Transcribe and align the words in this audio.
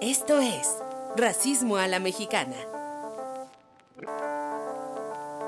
Esto 0.00 0.38
es 0.38 0.78
Racismo 1.16 1.76
a 1.76 1.88
la 1.88 1.98
Mexicana. 1.98 2.54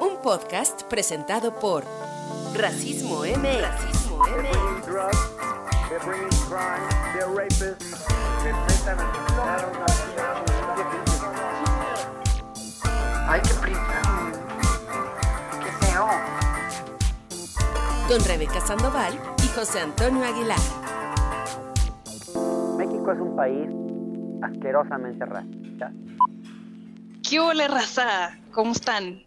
Un 0.00 0.20
podcast 0.24 0.82
presentado 0.84 1.54
por 1.60 1.84
Racismo 2.56 3.24
M. 3.24 3.60
Racismo 3.60 4.26
M. 4.26 4.48
Hay 13.28 13.40
que 13.42 13.54
prisa. 13.54 14.02
Qué 15.62 15.86
feo. 15.86 16.08
Con 18.08 18.24
Rebeca 18.24 18.60
Sandoval 18.60 19.16
y 19.44 19.48
José 19.56 19.78
Antonio 19.78 20.24
Aguilar. 20.24 20.58
México 22.76 23.12
es 23.12 23.20
un 23.20 23.36
país 23.36 23.79
asquerosamente 24.42 25.24
racista. 25.24 25.92
¿Qué 27.28 27.40
huele, 27.40 27.68
raza? 27.68 28.36
¿Cómo 28.52 28.72
están? 28.72 29.24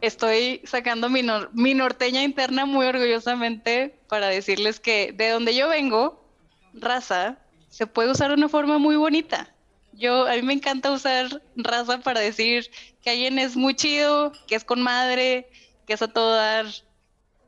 Estoy 0.00 0.60
sacando 0.64 1.08
mi, 1.08 1.22
nor- 1.22 1.48
mi 1.52 1.72
norteña 1.74 2.22
interna 2.22 2.66
muy 2.66 2.86
orgullosamente 2.86 3.98
para 4.08 4.26
decirles 4.28 4.78
que 4.80 5.12
de 5.12 5.30
donde 5.30 5.54
yo 5.54 5.68
vengo, 5.68 6.28
raza, 6.74 7.38
se 7.68 7.86
puede 7.86 8.10
usar 8.10 8.28
de 8.28 8.34
una 8.34 8.48
forma 8.48 8.78
muy 8.78 8.96
bonita. 8.96 9.54
Yo, 9.92 10.26
a 10.26 10.34
mí 10.34 10.42
me 10.42 10.52
encanta 10.52 10.90
usar 10.92 11.42
raza 11.56 12.00
para 12.00 12.20
decir 12.20 12.66
que 13.00 13.10
alguien 13.10 13.38
es 13.38 13.56
muy 13.56 13.74
chido, 13.74 14.32
que 14.46 14.56
es 14.56 14.64
con 14.64 14.82
madre, 14.82 15.48
que 15.86 15.94
es 15.94 16.02
a 16.02 16.08
todo 16.08 16.34
dar. 16.34 16.66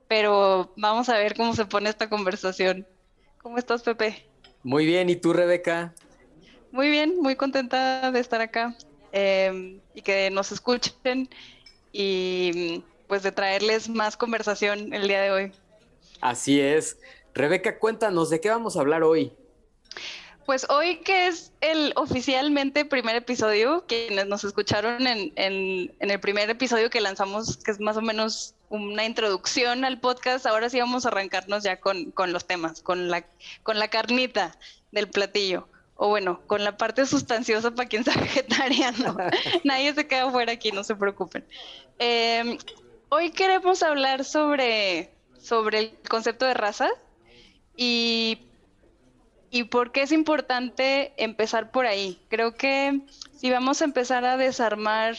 Pero 0.09 0.73
vamos 0.77 1.09
a 1.09 1.19
ver 1.19 1.35
cómo 1.37 1.55
se 1.55 1.67
pone 1.67 1.91
esta 1.91 2.09
conversación. 2.09 2.87
¿Cómo 3.43 3.59
estás, 3.59 3.83
Pepe? 3.83 4.25
Muy 4.63 4.87
bien, 4.87 5.11
¿y 5.11 5.17
tú, 5.17 5.33
Rebeca? 5.33 5.93
Muy 6.77 6.91
bien, 6.91 7.19
muy 7.23 7.37
contenta 7.37 8.13
de 8.13 8.21
estar 8.21 8.43
acá 8.43 8.77
eh, 9.11 9.81
y 9.95 10.03
que 10.03 10.29
nos 10.31 10.53
escuchen 10.53 11.27
y 11.91 12.83
pues 13.09 13.23
de 13.23 13.33
traerles 13.33 13.89
más 13.89 14.15
conversación 14.19 14.93
el 14.93 15.09
día 15.09 15.23
de 15.23 15.31
hoy. 15.31 15.53
Así 16.21 16.61
es. 16.61 16.99
Rebeca, 17.33 17.79
cuéntanos, 17.79 18.29
¿de 18.29 18.43
qué 18.43 18.51
vamos 18.51 18.77
a 18.77 18.81
hablar 18.81 19.05
hoy? 19.05 19.33
Pues 20.45 20.67
hoy 20.69 20.99
que 20.99 21.29
es 21.29 21.51
el 21.63 21.95
oficialmente 21.97 22.85
primer 22.85 23.17
episodio, 23.17 23.87
quienes 23.89 24.27
nos 24.27 24.45
escucharon 24.45 25.07
en, 25.07 25.33
en- 25.37 25.95
en 25.99 26.11
el 26.11 26.21
primer 26.21 26.51
episodio 26.51 26.91
que 26.91 27.01
lanzamos, 27.01 27.57
que 27.57 27.71
es 27.71 27.81
más 27.81 27.97
o 27.97 28.03
menos 28.03 28.55
una 28.69 29.07
introducción 29.07 29.87
al 29.87 29.99
podcast, 29.99 30.45
ahora 30.45 30.69
sí 30.69 30.79
vamos 30.79 31.07
a 31.07 31.09
arrancarnos 31.09 31.63
ya 31.65 31.81
con, 31.81 32.11
con 32.11 32.35
los 32.35 32.47
temas, 32.47 32.83
con 32.83 33.09
la, 33.09 33.25
con 33.63 33.79
la 33.79 33.89
carnita 33.89 34.55
del 34.93 35.09
platillo. 35.09 35.69
O 35.97 36.09
bueno, 36.09 36.41
con 36.47 36.63
la 36.63 36.77
parte 36.77 37.07
sustanciosa 37.07 37.71
para 37.73 37.89
quien 37.89 38.05
sea 38.05 38.17
vegetariano. 38.17 39.17
Nadie 39.65 39.95
se 39.95 40.07
queda 40.07 40.31
fuera 40.31 40.53
aquí, 40.53 40.73
no 40.73 40.85
se 40.85 40.95
preocupen. 40.95 41.45
Eh, 41.99 42.59
hoy 43.09 43.31
queremos 43.31 43.83
hablar 43.83 44.25
sobre, 44.25 45.11
sobre 45.39 45.79
el 45.79 45.99
concepto 46.09 46.45
de 46.47 46.55
raza 46.55 46.89
y 47.77 48.47
¿Y 49.51 49.65
por 49.65 49.93
qué 49.93 50.03
es 50.03 50.13
importante 50.13 51.13
empezar 51.17 51.71
por 51.71 51.87
ahí? 51.87 52.21
Creo 52.29 52.55
que 52.57 53.01
si 53.35 53.51
vamos 53.51 53.81
a 53.81 53.85
empezar 53.85 54.25
a 54.25 54.37
desarmar 54.37 55.17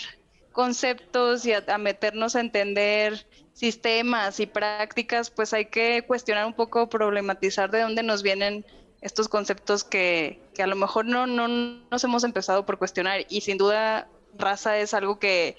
conceptos 0.51 1.45
y 1.45 1.53
a, 1.53 1.63
a 1.67 1.77
meternos 1.77 2.35
a 2.35 2.41
entender 2.41 3.25
sistemas 3.53 4.39
y 4.39 4.45
prácticas, 4.45 5.31
pues 5.31 5.53
hay 5.53 5.65
que 5.65 6.03
cuestionar 6.05 6.45
un 6.45 6.53
poco, 6.53 6.89
problematizar 6.89 7.71
de 7.71 7.81
dónde 7.81 8.03
nos 8.03 8.21
vienen 8.21 8.65
estos 9.01 9.27
conceptos 9.27 9.83
que, 9.83 10.39
que 10.53 10.63
a 10.63 10.67
lo 10.67 10.75
mejor 10.75 11.05
no, 11.05 11.27
no 11.27 11.47
nos 11.47 12.03
hemos 12.03 12.23
empezado 12.23 12.65
por 12.65 12.77
cuestionar. 12.77 13.25
Y 13.29 13.41
sin 13.41 13.57
duda, 13.57 14.07
raza 14.37 14.77
es 14.77 14.93
algo 14.93 15.19
que 15.19 15.57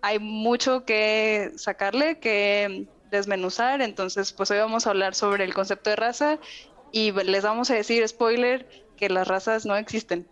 hay 0.00 0.18
mucho 0.18 0.84
que 0.84 1.52
sacarle, 1.56 2.18
que 2.18 2.86
desmenuzar. 3.10 3.82
Entonces, 3.82 4.32
pues 4.32 4.50
hoy 4.50 4.58
vamos 4.58 4.86
a 4.86 4.90
hablar 4.90 5.14
sobre 5.14 5.44
el 5.44 5.54
concepto 5.54 5.90
de 5.90 5.96
raza 5.96 6.38
y 6.90 7.12
les 7.12 7.44
vamos 7.44 7.70
a 7.70 7.74
decir, 7.74 8.06
spoiler, 8.06 8.66
que 8.96 9.08
las 9.08 9.28
razas 9.28 9.64
no 9.64 9.76
existen. 9.76 10.26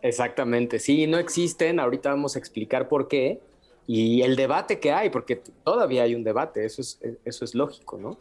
Exactamente, 0.00 0.80
sí, 0.80 1.06
no 1.06 1.18
existen, 1.18 1.78
ahorita 1.78 2.10
vamos 2.10 2.34
a 2.34 2.40
explicar 2.40 2.88
por 2.88 3.06
qué 3.06 3.40
y 3.86 4.22
el 4.22 4.34
debate 4.34 4.80
que 4.80 4.90
hay, 4.90 5.10
porque 5.10 5.36
todavía 5.36 6.02
hay 6.02 6.14
un 6.14 6.24
debate, 6.24 6.64
eso 6.64 6.80
es, 6.80 6.98
eso 7.24 7.44
es 7.44 7.54
lógico, 7.54 7.98
¿no? 7.98 8.18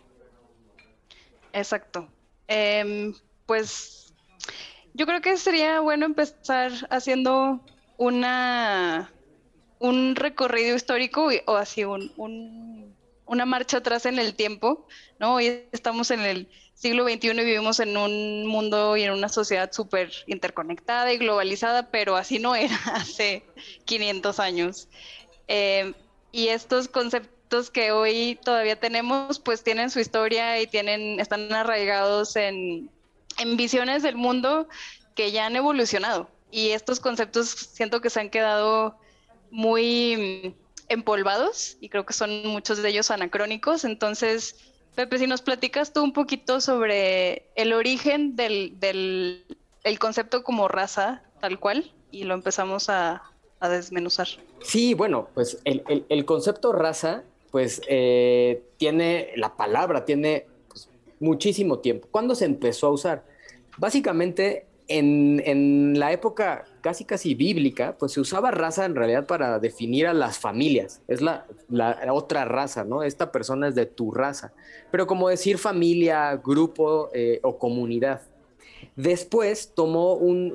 Exacto. 1.53 2.07
Em, 2.47 3.13
pues 3.51 4.13
yo 4.93 5.05
creo 5.05 5.21
que 5.21 5.37
sería 5.37 5.81
bueno 5.81 6.05
empezar 6.05 6.71
haciendo 6.89 7.65
una 7.97 9.13
un 9.79 10.15
recorrido 10.15 10.75
histórico 10.75 11.29
o 11.47 11.55
así 11.57 11.83
un- 11.85 12.95
una 13.25 13.45
marcha 13.45 13.77
atrás 13.77 14.05
en 14.05 14.19
el 14.19 14.35
tiempo, 14.35 14.87
¿no? 15.19 15.35
Hoy 15.35 15.47
estamos 15.71 16.11
en 16.11 16.21
el 16.21 16.49
siglo 16.73 17.03
XXI 17.03 17.41
y 17.41 17.45
vivimos 17.45 17.79
en 17.81 17.97
un 17.97 18.47
mundo 18.47 18.97
y 18.97 19.03
en 19.03 19.11
una 19.13 19.29
sociedad 19.29 19.71
súper 19.73 20.11
interconectada 20.27 21.13
y 21.13 21.17
globalizada, 21.17 21.91
pero 21.91 22.15
así 22.17 22.39
no 22.39 22.55
era 22.55 22.75
hace 22.95 23.53
500 23.85 24.39
años. 24.39 24.89
Eh, 25.47 25.93
y 26.31 26.49
estos 26.49 26.87
conceptos 26.87 27.69
que 27.71 27.91
hoy 27.91 28.39
todavía 28.43 28.79
tenemos, 28.79 29.39
pues 29.39 29.63
tienen 29.63 29.89
su 29.89 29.99
historia 29.99 30.61
y 30.61 30.67
tienen, 30.67 31.19
están 31.19 31.51
arraigados 31.53 32.35
en, 32.37 32.91
en 33.41 33.57
visiones 33.57 34.03
del 34.03 34.15
mundo 34.15 34.67
que 35.15 35.31
ya 35.31 35.45
han 35.45 35.55
evolucionado. 35.55 36.29
Y 36.51 36.69
estos 36.69 36.99
conceptos 36.99 37.47
siento 37.49 38.01
que 38.01 38.09
se 38.09 38.19
han 38.19 38.29
quedado 38.29 38.97
muy 39.49 40.43
mm, 40.45 40.53
empolvados 40.89 41.77
y 41.81 41.89
creo 41.89 42.05
que 42.05 42.13
son 42.13 42.45
muchos 42.47 42.81
de 42.81 42.89
ellos 42.89 43.11
anacrónicos. 43.11 43.83
Entonces, 43.85 44.55
Pepe, 44.95 45.17
si 45.17 45.27
nos 45.27 45.41
platicas 45.41 45.93
tú 45.93 46.03
un 46.03 46.13
poquito 46.13 46.59
sobre 46.61 47.49
el 47.55 47.73
origen 47.73 48.35
del, 48.35 48.79
del 48.79 49.45
el 49.83 49.99
concepto 49.99 50.43
como 50.43 50.67
raza, 50.67 51.23
tal 51.39 51.59
cual, 51.59 51.91
y 52.11 52.23
lo 52.25 52.33
empezamos 52.33 52.89
a, 52.89 53.23
a 53.59 53.69
desmenuzar. 53.69 54.27
Sí, 54.61 54.93
bueno, 54.93 55.29
pues 55.33 55.57
el, 55.63 55.83
el- 56.09 56.25
concepto 56.25 56.71
raza, 56.73 57.23
pues 57.51 57.81
eh, 57.87 58.61
tiene, 58.77 59.31
la 59.37 59.55
palabra 59.55 60.05
tiene 60.05 60.45
pues, 60.67 60.87
muchísimo 61.19 61.79
tiempo. 61.79 62.07
¿Cuándo 62.11 62.35
se 62.35 62.45
empezó 62.45 62.87
a 62.87 62.91
usar? 62.91 63.30
Básicamente 63.81 64.67
en, 64.87 65.41
en 65.43 65.97
la 65.97 66.11
época 66.11 66.65
casi 66.81 67.03
casi 67.03 67.33
bíblica, 67.33 67.95
pues 67.97 68.11
se 68.11 68.21
usaba 68.21 68.51
raza 68.51 68.85
en 68.85 68.93
realidad 68.93 69.25
para 69.25 69.57
definir 69.57 70.05
a 70.05 70.13
las 70.13 70.37
familias. 70.37 71.01
Es 71.07 71.19
la, 71.21 71.47
la 71.69 72.13
otra 72.13 72.45
raza, 72.45 72.83
¿no? 72.85 73.01
Esta 73.01 73.31
persona 73.31 73.67
es 73.67 73.73
de 73.73 73.87
tu 73.87 74.11
raza. 74.11 74.53
Pero 74.91 75.07
como 75.07 75.29
decir 75.29 75.57
familia, 75.57 76.35
grupo 76.35 77.09
eh, 77.11 77.39
o 77.41 77.57
comunidad. 77.57 78.21
Después 78.95 79.71
tomó 79.73 80.13
un, 80.13 80.51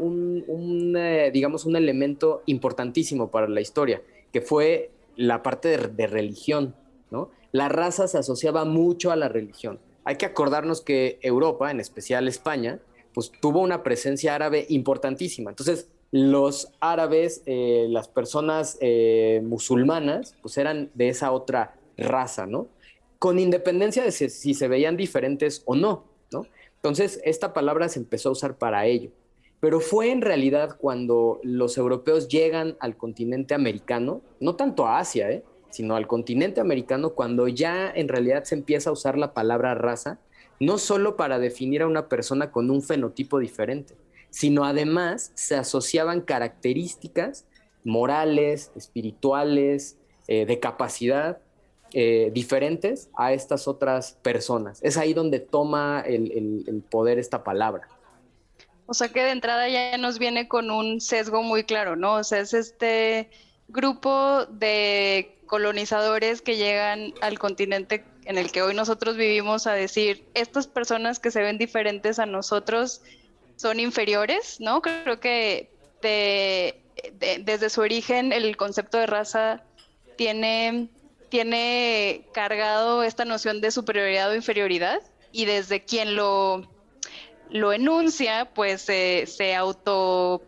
un- 0.46 0.94
eh, 0.96 1.30
digamos, 1.32 1.64
un 1.64 1.74
elemento 1.74 2.42
importantísimo 2.46 3.32
para 3.32 3.48
la 3.48 3.60
historia, 3.60 4.02
que 4.32 4.40
fue 4.40 4.90
la 5.16 5.42
parte 5.42 5.78
de 5.78 6.06
religión, 6.06 6.76
¿no? 7.10 7.30
La 7.50 7.68
raza 7.68 8.06
se 8.06 8.18
asociaba 8.18 8.64
mucho 8.64 9.10
a 9.10 9.16
la 9.16 9.28
religión. 9.28 9.80
Hay 10.04 10.14
que 10.16 10.26
acordarnos 10.26 10.80
que 10.80 11.18
Europa, 11.22 11.72
en 11.72 11.80
especial 11.80 12.28
España, 12.28 12.78
pues 13.16 13.32
tuvo 13.40 13.62
una 13.62 13.82
presencia 13.82 14.34
árabe 14.34 14.66
importantísima. 14.68 15.48
Entonces, 15.48 15.88
los 16.10 16.70
árabes, 16.80 17.42
eh, 17.46 17.86
las 17.88 18.08
personas 18.08 18.76
eh, 18.82 19.40
musulmanas, 19.42 20.34
pues 20.42 20.58
eran 20.58 20.90
de 20.92 21.08
esa 21.08 21.32
otra 21.32 21.76
raza, 21.96 22.44
¿no? 22.44 22.68
Con 23.18 23.38
independencia 23.38 24.04
de 24.04 24.12
si, 24.12 24.28
si 24.28 24.52
se 24.52 24.68
veían 24.68 24.98
diferentes 24.98 25.62
o 25.64 25.74
no, 25.74 26.04
¿no? 26.30 26.46
Entonces, 26.74 27.18
esta 27.24 27.54
palabra 27.54 27.88
se 27.88 28.00
empezó 28.00 28.28
a 28.28 28.32
usar 28.32 28.58
para 28.58 28.84
ello. 28.84 29.08
Pero 29.60 29.80
fue 29.80 30.12
en 30.12 30.20
realidad 30.20 30.76
cuando 30.78 31.40
los 31.42 31.78
europeos 31.78 32.28
llegan 32.28 32.76
al 32.80 32.98
continente 32.98 33.54
americano, 33.54 34.20
no 34.40 34.56
tanto 34.56 34.86
a 34.86 34.98
Asia, 34.98 35.30
¿eh? 35.30 35.42
sino 35.70 35.96
al 35.96 36.06
continente 36.06 36.60
americano, 36.60 37.14
cuando 37.14 37.48
ya 37.48 37.90
en 37.90 38.08
realidad 38.08 38.44
se 38.44 38.56
empieza 38.56 38.90
a 38.90 38.92
usar 38.92 39.16
la 39.16 39.32
palabra 39.32 39.74
raza, 39.74 40.18
no 40.60 40.78
solo 40.78 41.16
para 41.16 41.38
definir 41.38 41.82
a 41.82 41.86
una 41.86 42.08
persona 42.08 42.50
con 42.50 42.70
un 42.70 42.82
fenotipo 42.82 43.38
diferente, 43.38 43.94
sino 44.30 44.64
además 44.64 45.32
se 45.34 45.56
asociaban 45.56 46.20
características 46.20 47.44
morales, 47.84 48.72
espirituales, 48.76 49.96
eh, 50.28 50.44
de 50.46 50.58
capacidad, 50.60 51.38
eh, 51.92 52.30
diferentes 52.34 53.08
a 53.16 53.32
estas 53.32 53.68
otras 53.68 54.18
personas. 54.22 54.80
Es 54.82 54.96
ahí 54.96 55.14
donde 55.14 55.38
toma 55.40 56.02
el, 56.04 56.32
el- 56.32 56.64
el 56.66 56.82
poder 56.82 57.18
esta 57.18 57.44
palabra. 57.44 57.88
O 58.86 58.94
sea 58.94 59.08
que 59.08 59.22
de 59.22 59.30
entrada 59.30 59.68
ya 59.68 59.96
nos 59.98 60.18
viene 60.18 60.48
con 60.48 60.70
un 60.70 61.00
sesgo 61.00 61.42
muy 61.42 61.64
claro, 61.64 61.96
¿no? 61.96 62.14
O 62.14 62.24
sea, 62.24 62.40
es 62.40 62.54
este 62.54 63.30
grupo 63.68 64.46
de 64.46 65.38
colonizadores 65.46 66.42
que 66.42 66.56
llegan 66.56 67.14
al 67.20 67.38
continente 67.38 68.04
en 68.26 68.38
el 68.38 68.52
que 68.52 68.62
hoy 68.62 68.74
nosotros 68.74 69.16
vivimos 69.16 69.66
a 69.66 69.72
decir, 69.72 70.26
estas 70.34 70.66
personas 70.66 71.18
que 71.18 71.30
se 71.30 71.42
ven 71.42 71.58
diferentes 71.58 72.18
a 72.18 72.26
nosotros 72.26 73.00
son 73.56 73.80
inferiores, 73.80 74.60
¿no? 74.60 74.82
Creo 74.82 75.18
que 75.20 75.70
este, 75.96 76.82
desde 77.40 77.70
su 77.70 77.80
origen 77.80 78.32
el 78.32 78.56
concepto 78.56 78.98
de 78.98 79.06
raza 79.06 79.62
tiene, 80.16 80.88
tiene 81.28 82.26
cargado 82.32 83.02
esta 83.02 83.24
noción 83.24 83.60
de 83.60 83.70
superioridad 83.70 84.30
o 84.30 84.34
inferioridad 84.34 85.00
y 85.32 85.46
desde 85.46 85.84
quien 85.84 86.16
lo, 86.16 86.68
lo 87.50 87.72
enuncia, 87.72 88.50
pues 88.54 88.82
se 88.82 89.54
auto, 89.54 90.42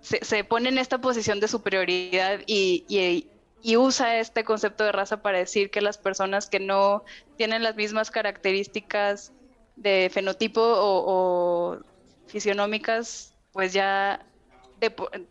se, 0.00 0.44
pone 0.44 0.68
en 0.68 0.78
esta 0.78 0.98
posición 0.98 1.40
de 1.40 1.48
superioridad 1.48 2.40
y, 2.46 2.84
y, 2.88 3.26
usa 3.76 4.18
este 4.18 4.44
concepto 4.44 4.84
de 4.84 4.92
raza 4.92 5.22
para 5.22 5.38
decir 5.38 5.70
que 5.70 5.80
las 5.80 5.98
personas 5.98 6.48
que 6.48 6.60
no 6.60 7.04
tienen 7.36 7.62
las 7.62 7.76
mismas 7.76 8.10
características 8.10 9.32
de 9.76 10.10
fenotipo 10.12 10.60
o, 10.62 11.78
fisionómicas, 12.26 13.34
pues 13.52 13.72
ya 13.72 14.24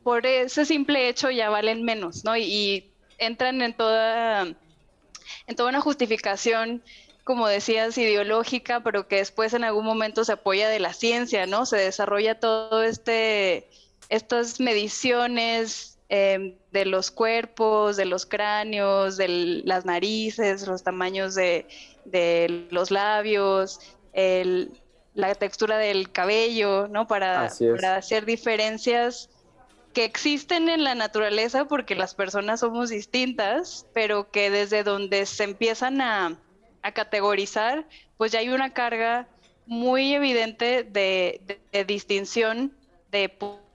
por 0.03 0.25
ese 0.25 0.65
simple 0.65 1.09
hecho 1.09 1.29
ya 1.29 1.49
valen 1.49 1.83
menos, 1.83 2.23
¿no? 2.23 2.35
Y, 2.35 2.89
entran 3.19 3.61
en 3.61 3.75
toda, 3.75 4.41
en 4.41 5.55
toda 5.55 5.69
una 5.69 5.81
justificación 5.81 6.81
como 7.23 7.47
decías, 7.47 7.97
ideológica, 7.97 8.81
pero 8.81 9.07
que 9.07 9.17
después 9.17 9.53
en 9.53 9.63
algún 9.63 9.85
momento 9.85 10.25
se 10.25 10.33
apoya 10.33 10.67
de 10.67 10.79
la 10.79 10.93
ciencia, 10.93 11.45
¿no? 11.45 11.65
Se 11.65 11.77
desarrolla 11.77 12.39
todo 12.39 12.83
este, 12.83 13.69
estas 14.09 14.59
mediciones 14.59 15.92
em, 16.15 16.55
de 16.71 16.85
los 16.85 17.09
cuerpos, 17.09 17.97
de 17.97 18.05
los 18.05 18.25
cráneos, 18.27 19.17
de 19.17 19.61
las 19.65 19.83
narices, 19.83 20.67
los 20.67 20.83
tamaños 20.83 21.33
de, 21.33 21.65
los 22.69 22.91
labios, 22.91 23.79
la 25.15 25.35
textura 25.35 25.77
del 25.77 26.11
cabello, 26.11 26.87
¿no? 26.87 27.07
Para, 27.07 27.49
para 27.75 27.95
hacer 27.95 28.25
diferencias 28.25 29.29
que 29.93 30.05
existen 30.05 30.69
en 30.69 30.83
la 30.83 30.95
naturaleza 30.95 31.65
porque 31.65 31.95
las 31.95 32.15
personas 32.15 32.59
somos 32.59 32.89
distintas, 32.89 33.85
pero 33.93 34.29
que 34.31 34.49
desde 34.49 34.83
donde 34.83 35.25
se 35.25 35.43
empiezan 35.43 36.01
a, 36.01 36.39
categorizar, 36.93 37.87
pues 38.17 38.33
ya 38.33 38.39
hay 38.39 38.49
una 38.49 38.73
carga 38.73 39.29
muy 39.65 40.13
evidente 40.13 40.83
de, 40.83 41.39
distinción 41.87 42.75
de 43.09 43.29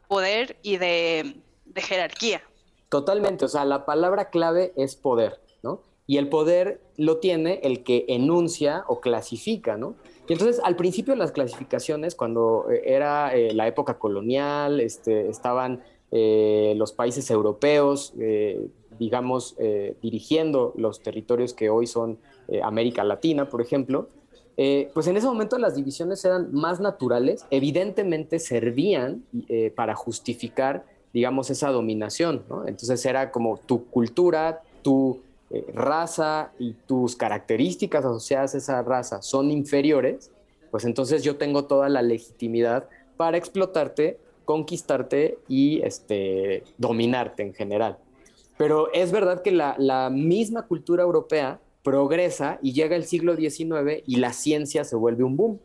poder 0.09 0.59
y 0.63 0.77
de, 0.77 1.37
jerarquía. 1.81 2.43
Totalmente, 2.89 3.45
o 3.45 3.49
sea, 3.49 3.65
la 3.65 3.85
palabra 3.85 4.31
clave 4.31 4.73
es 4.77 4.97
poder, 4.97 5.41
¿no? 5.63 5.83
Y 6.07 6.17
el 6.17 6.29
poder 6.29 6.81
lo 6.97 7.19
tiene 7.19 7.61
el 7.63 7.85
que 7.85 8.07
enuncia 8.09 8.85
o 8.89 9.01
clasifica, 9.01 9.77
¿no? 9.77 9.95
Y 10.29 10.35
entonces, 10.35 10.61
al 10.63 10.77
principio 10.77 11.15
las 11.17 11.33
clasificaciones, 11.33 12.15
cuando 12.15 12.67
eh, 12.71 12.83
era 12.85 13.35
eh, 13.35 13.55
la 13.55 13.67
época 13.67 13.99
colonial, 13.99 14.79
este, 14.81 15.29
estaban 15.29 15.83
eh, 16.11 16.75
los 16.77 16.93
países 16.93 17.31
europeos, 17.31 18.15
digamos, 18.99 19.57
dirigiendo 20.01 20.73
los 20.77 21.03
territorios 21.03 21.53
que 21.53 21.71
hoy 21.71 21.87
son 21.87 22.19
América 22.63 23.05
Latina, 23.05 23.49
por 23.49 23.61
ejemplo, 23.61 24.09
pues 24.57 25.07
en 25.07 25.17
ese 25.17 25.27
momento 25.27 25.57
las 25.59 25.77
divisiones 25.77 26.25
eran 26.25 26.53
más 26.53 26.81
naturales, 26.81 27.45
evidentemente 27.51 28.41
servían 28.41 29.25
para 29.77 29.95
justificar, 29.95 30.85
digamos, 31.13 31.51
esa 31.51 31.71
dominación, 31.71 32.45
Entonces 32.67 33.05
era 33.07 33.31
como 33.31 33.59
tu 33.59 33.87
cultura, 33.87 34.63
tu 34.83 35.21
raza 35.73 36.53
y 36.59 36.75
tus 36.75 37.17
características 37.17 38.05
asociadas 38.05 38.55
a 38.55 38.59
esa 38.59 38.83
raza 38.83 39.23
son 39.23 39.51
inferiores, 39.51 40.31
pues 40.71 40.85
entonces 40.85 41.23
yo 41.23 41.37
tengo 41.37 41.65
toda 41.65 41.89
la 41.89 42.03
legitimidad 42.03 42.89
para 43.17 43.39
explotarte 43.39 44.19
conquistarte 44.49 45.37
y 45.47 45.83
este, 45.83 46.65
dominarte 46.79 47.43
en 47.43 47.53
general. 47.53 47.99
Pero 48.57 48.91
es 48.95 49.13
verdad 49.13 49.43
que 49.43 49.51
la, 49.51 50.09
misma 50.11 50.63
cultura 50.63 51.03
europea 51.03 51.61
progresa 51.83 52.59
y 52.63 52.73
llega 52.73 52.97
el 52.97 53.05
siglo 53.05 53.37
XIX 53.37 54.03
y 54.07 54.17
la 54.17 54.33
ciencia 54.33 54.85
se 54.85 54.97
vuelve 54.97 55.23
un 55.23 55.37
boom. 55.37 55.61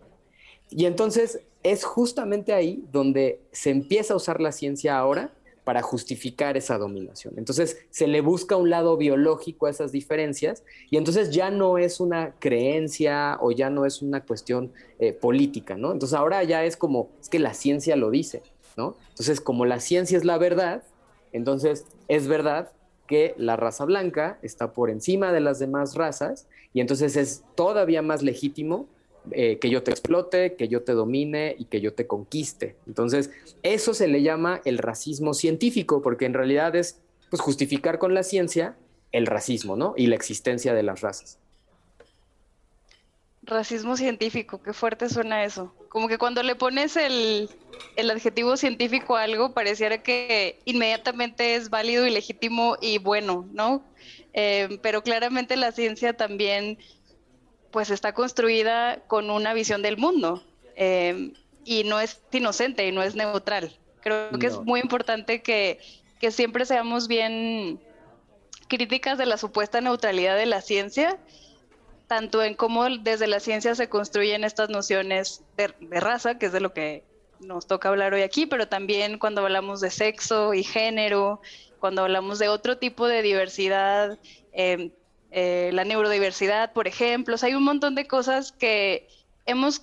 Y 0.69 0.83
entonces 0.83 1.39
es 1.63 1.83
justamente 1.83 2.53
ahí 2.53 2.83
donde 2.91 3.39
se 3.51 3.69
empieza 3.69 4.13
a 4.13 4.17
usar 4.17 4.41
la 4.41 4.51
ciencia 4.51 4.97
ahora 4.97 5.33
para 5.63 5.81
justificar 5.81 6.57
esa 6.57 6.77
dominación. 6.77 7.35
Entonces 7.37 7.77
se 7.89 8.07
le 8.07 8.19
busca 8.19 8.57
un 8.57 8.69
lado 8.69 8.97
biológico 8.97 9.65
a 9.65 9.69
esas 9.69 9.93
diferencias 9.93 10.63
y 10.89 10.97
entonces 10.97 11.31
ya 11.31 11.51
no 11.51 11.77
es 11.77 12.01
una 12.01 12.35
creencia 12.39 13.37
o 13.39 13.51
ya 13.51 13.69
no 13.69 13.85
es 13.85 14.01
una 14.01 14.25
cuestión 14.25 14.73
eh, 14.99 15.13
política, 15.13 15.77
¿no? 15.77 15.93
Entonces 15.93 16.17
ahora 16.17 16.43
ya 16.43 16.65
es 16.65 16.75
como, 16.75 17.09
es 17.21 17.29
que 17.29 17.39
la 17.39 17.53
ciencia 17.53 17.95
lo 17.95 18.11
dice. 18.11 18.41
Entonces, 18.77 19.41
como 19.41 19.65
la 19.65 19.79
ciencia 19.79 20.17
es 20.17 20.25
la 20.25 20.37
verdad, 20.37 20.83
entonces 21.31 21.85
es 22.07 22.27
verdad 22.27 22.71
que 23.07 23.33
la 23.37 23.55
raza 23.55 23.85
blanca 23.85 24.39
está 24.41 24.73
por 24.73 24.89
encima 24.89 25.31
de 25.31 25.41
las 25.41 25.59
demás 25.59 25.95
razas 25.95 26.47
y 26.73 26.81
entonces 26.81 27.15
es 27.15 27.43
todavía 27.55 28.01
más 28.01 28.23
legítimo 28.23 28.87
eh, 29.31 29.57
que 29.59 29.69
yo 29.69 29.83
te 29.83 29.91
explote, 29.91 30.55
que 30.55 30.67
yo 30.67 30.83
te 30.83 30.91
domine 30.91 31.55
y 31.57 31.65
que 31.65 31.81
yo 31.81 31.93
te 31.93 32.07
conquiste. 32.07 32.75
Entonces, 32.87 33.31
eso 33.61 33.93
se 33.93 34.07
le 34.07 34.21
llama 34.21 34.61
el 34.65 34.77
racismo 34.77 35.33
científico, 35.33 36.01
porque 36.01 36.25
en 36.25 36.33
realidad 36.33 36.75
es 36.75 36.99
pues, 37.29 37.41
justificar 37.41 37.99
con 37.99 38.13
la 38.13 38.23
ciencia 38.23 38.75
el 39.13 39.27
racismo, 39.27 39.75
¿no? 39.77 39.93
Y 39.95 40.07
la 40.07 40.15
existencia 40.15 40.73
de 40.73 40.83
las 40.83 41.01
razas. 41.01 41.39
Racismo 43.43 43.95
científico, 43.95 44.61
qué 44.61 44.73
fuerte 44.73 45.09
suena 45.09 45.43
eso. 45.43 45.73
Como 45.89 46.07
que 46.07 46.17
cuando 46.17 46.43
le 46.43 46.55
pones 46.55 46.95
el, 46.95 47.49
adjetivo 47.97 48.57
científico 48.57 49.15
a 49.15 49.23
algo, 49.23 49.53
pareciera 49.53 50.01
que 50.01 50.59
inmediatamente 50.65 51.55
es 51.55 51.69
válido 51.69 52.07
y 52.07 52.09
legítimo 52.09 52.77
y 52.81 52.97
bueno, 52.97 53.47
¿no? 53.51 53.83
Eh, 54.33 54.79
pero 54.81 55.03
claramente 55.03 55.55
la 55.55 55.71
ciencia 55.71 56.13
también, 56.13 56.77
pues 57.73 57.89
está 57.89 58.13
construida 58.13 59.01
con 59.07 59.29
una 59.29 59.53
visión 59.53 59.81
del 59.81 59.97
mundo 59.97 60.41
eh, 60.77 61.33
y 61.65 61.83
no 61.83 61.99
es 61.99 62.21
inocente 62.31 62.87
y 62.87 62.93
no 62.93 63.03
es 63.03 63.15
neutral. 63.15 63.77
Creo 63.99 64.31
que 64.39 64.47
es 64.47 64.59
muy 64.59 64.79
importante 64.79 65.41
que, 65.41 65.79
que 66.21 66.31
siempre 66.31 66.65
seamos 66.65 67.09
bien 67.09 67.81
críticas 68.69 69.17
de 69.17 69.25
la 69.25 69.37
supuesta 69.37 69.81
neutralidad 69.81 70.37
de 70.37 70.45
la 70.45 70.61
ciencia 70.61 71.19
tanto 72.07 72.43
en 72.43 72.53
cómo 72.53 72.87
desde 72.89 73.25
la 73.25 73.39
ciencia 73.39 73.73
se 73.73 73.89
construyen 73.89 74.43
estas 74.43 74.69
nociones 74.69 75.41
de, 75.57 75.73
raza, 75.99 76.37
que 76.37 76.47
es 76.47 76.51
de 76.51 76.59
lo 76.59 76.71
que 76.71 77.03
nos 77.39 77.65
toca 77.65 77.89
hablar 77.89 78.13
hoy 78.13 78.21
aquí, 78.21 78.45
pero 78.45 78.67
también 78.67 79.17
cuando 79.17 79.41
hablamos 79.41 79.81
de 79.81 79.89
sexo 79.89 80.53
y 80.53 80.63
género, 80.63 81.41
cuando 81.79 82.03
hablamos 82.03 82.37
de 82.37 82.49
otro 82.49 82.77
tipo 82.77 83.07
de 83.07 83.23
diversidad, 83.23 84.19
em, 84.51 84.91
eh, 85.33 85.71
la 85.73 85.83
neurodiversidad, 85.83 86.73
por 86.73 86.87
ejemplo, 86.87 87.35
hay 87.41 87.55
un 87.55 87.63
montón 87.63 87.95
de 87.95 88.05
cosas 88.05 88.51
que 88.51 89.07
hemos 89.47 89.81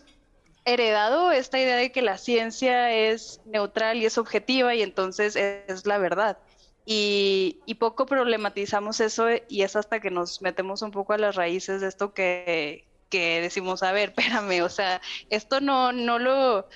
heredado 0.65 1.33
esta 1.33 1.59
idea 1.59 1.77
de 1.77 1.91
que 1.91 2.03
la 2.03 2.19
ciencia 2.19 2.93
es 2.93 3.41
neutral 3.47 3.99
y 3.99 4.07
es 4.07 4.17
objetiva 4.17 4.75
y 4.77 4.83
entonces 4.83 5.35
es 5.35 5.87
la 5.87 5.99
verdad. 5.99 6.39
Y, 6.87 7.59
poco 7.79 8.07
problematizamos 8.07 9.01
eso 9.01 9.27
y 9.49 9.63
es 9.63 9.75
hasta 9.75 10.01
que 10.01 10.11
nos 10.11 10.43
metemos 10.43 10.83
un 10.83 10.91
poco 10.91 11.15
a 11.15 11.19
las 11.19 11.35
raíces 11.35 11.81
de 11.81 11.89
esto 11.89 12.13
que, 12.15 12.85
decimos, 13.11 13.83
a 13.83 13.93
ver, 13.93 14.11
espérame, 14.17 14.63
o 14.63 14.69
sea, 14.69 15.01
esto 15.31 15.61
no, 15.61 15.93
no 15.93 16.19
lo 16.19 16.69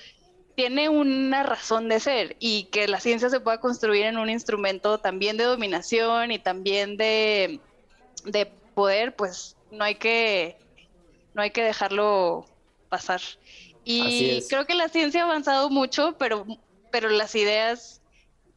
tiene 0.55 0.89
una 0.89 1.43
razón 1.43 1.89
de 1.89 1.99
ser 1.99 2.37
y 2.39 2.65
que 2.65 2.87
la 2.87 2.99
ciencia 2.99 3.29
se 3.29 3.39
pueda 3.39 3.59
construir 3.59 4.05
en 4.05 4.17
un 4.17 4.29
instrumento 4.29 4.97
también 4.99 5.37
de 5.37 5.43
dominación 5.43 6.31
y 6.31 6.39
también 6.39 6.97
de, 6.97 7.59
de 8.23 8.51
poder, 8.75 9.15
pues 9.15 9.57
no 9.71 9.83
hay 9.83 9.95
que 9.95 10.57
no 11.33 11.41
hay 11.41 11.51
que 11.51 11.63
dejarlo 11.63 12.45
pasar. 12.89 13.21
Y 13.83 14.41
creo 14.49 14.65
que 14.65 14.73
la 14.73 14.89
ciencia 14.89 15.21
ha 15.21 15.25
avanzado 15.25 15.69
mucho, 15.69 16.15
pero, 16.17 16.45
pero 16.91 17.09
las 17.09 17.35
ideas 17.35 18.01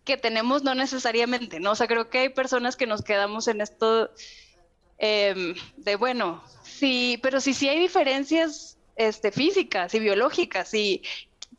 que 0.04 0.16
tenemos 0.16 0.62
no 0.62 0.74
necesariamente, 0.74 1.60
¿no? 1.60 1.72
O 1.72 1.74
sea, 1.74 1.86
creo 1.86 2.08
que 2.08 2.18
hay 2.18 2.28
personas 2.30 2.76
que 2.76 2.86
nos 2.86 3.02
quedamos 3.02 3.46
en 3.46 3.60
esto 3.60 4.10
em, 4.96 5.54
de, 5.76 5.96
bueno, 5.96 6.42
sí, 6.62 7.18
pero 7.22 7.40
sí, 7.40 7.52
sí 7.52 7.68
hay 7.68 7.78
diferencias 7.78 8.78
este, 8.96 9.32
físicas 9.32 9.92
y 9.94 9.98
biológicas 10.00 10.72
y 10.72 11.02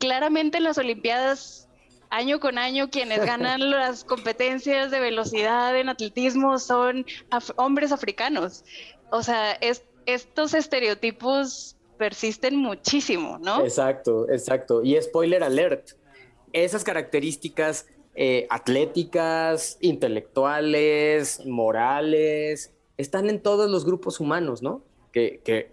claramente 0.00 0.58
en 0.58 0.64
las 0.64 0.78
Olimpiadas 0.78 1.68
año 2.10 2.40
con 2.40 2.58
año 2.58 2.90
quienes 2.90 3.24
ganan 3.24 3.70
las 3.70 4.04
competencias 4.04 4.90
de 4.90 5.00
velocidad 5.00 5.76
en 5.76 5.88
atletismo 5.88 6.58
son 6.58 7.06
hombres 7.56 7.92
africanos. 7.92 8.64
O 9.10 9.22
sea, 9.22 9.58
estos 10.06 10.54
estereotipos 10.54 11.76
persisten 11.96 12.56
muchísimo, 12.56 13.38
¿no? 13.38 13.62
Exacto, 13.62 14.28
exacto. 14.30 14.82
Y 14.82 15.00
spoiler 15.00 15.42
alert, 15.42 15.90
esas 16.52 16.84
características 16.84 17.86
eh, 18.16 18.46
atléticas, 18.50 19.78
intelectuales, 19.80 21.44
morales, 21.46 22.72
están 22.96 23.30
en 23.30 23.40
todos 23.40 23.70
los 23.70 23.84
grupos 23.84 24.20
humanos, 24.20 24.62
¿no? 24.62 24.82
Que, 25.12 25.70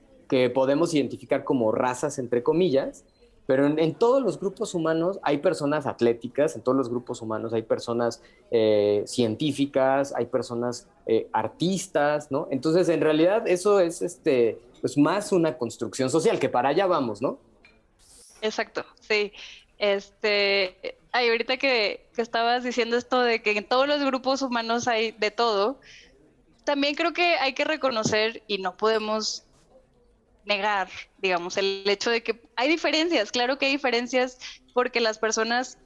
podemos 0.54 0.94
identificar 0.94 1.44
como 1.44 1.72
razas, 1.72 2.20
entre 2.20 2.44
comillas, 2.44 3.06
Pero 3.48 3.66
en, 3.66 3.96
todos 3.96 4.22
los 4.22 4.38
grupos 4.40 4.74
humanos 4.74 5.20
hay 5.24 5.38
personas 5.38 5.88
atléticas, 5.88 6.56
en 6.58 6.62
todos 6.62 6.78
los 6.78 6.90
grupos 6.90 7.22
humanos 7.22 7.54
hay 7.54 7.62
personas 7.62 8.22
eh, 8.52 9.04
científicas, 9.08 10.14
hay 10.14 10.26
personas 10.26 10.88
eh, 11.06 11.30
artistas, 11.32 12.30
¿no? 12.30 12.50
Entonces, 12.52 12.90
en 12.90 13.00
realidad, 13.00 13.48
eso 13.48 13.80
es 13.80 14.02
este, 14.02 14.60
pues 14.82 14.98
más 14.98 15.32
una 15.32 15.58
construcción 15.58 16.10
social, 16.10 16.40
que 16.40 16.50
para 16.50 16.70
allá 16.70 16.88
vamos, 16.88 17.22
¿no? 17.22 17.40
Exacto, 18.42 18.86
sí. 19.00 19.32
Este, 19.78 20.98
ay, 21.14 21.30
ahorita 21.30 21.56
que, 21.56 22.10
que 22.14 22.22
estabas 22.22 22.66
diciendo 22.66 22.98
esto 22.98 23.22
de 23.22 23.42
que 23.42 23.58
en 23.58 23.64
todos 23.64 23.88
los 23.88 24.04
grupos 24.04 24.42
humanos 24.42 24.90
hay 24.90 25.12
de 25.12 25.32
todo, 25.32 25.80
también 26.66 26.96
creo 26.96 27.14
que 27.14 27.38
hay 27.38 27.54
que 27.54 27.64
reconocer 27.64 28.44
y 28.46 28.58
no 28.58 28.76
podemos 28.76 29.47
negar, 30.48 30.90
digamos, 31.20 31.58
el 31.58 31.84
hecho 31.86 32.10
de 32.10 32.24
que 32.24 32.42
hay 32.56 32.70
diferencias, 32.70 33.32
claro 33.32 33.58
que 33.58 33.68
hay 33.68 33.74
diferencias 33.74 34.40
porque 34.74 35.00
las 35.00 35.20
personas 35.20 35.78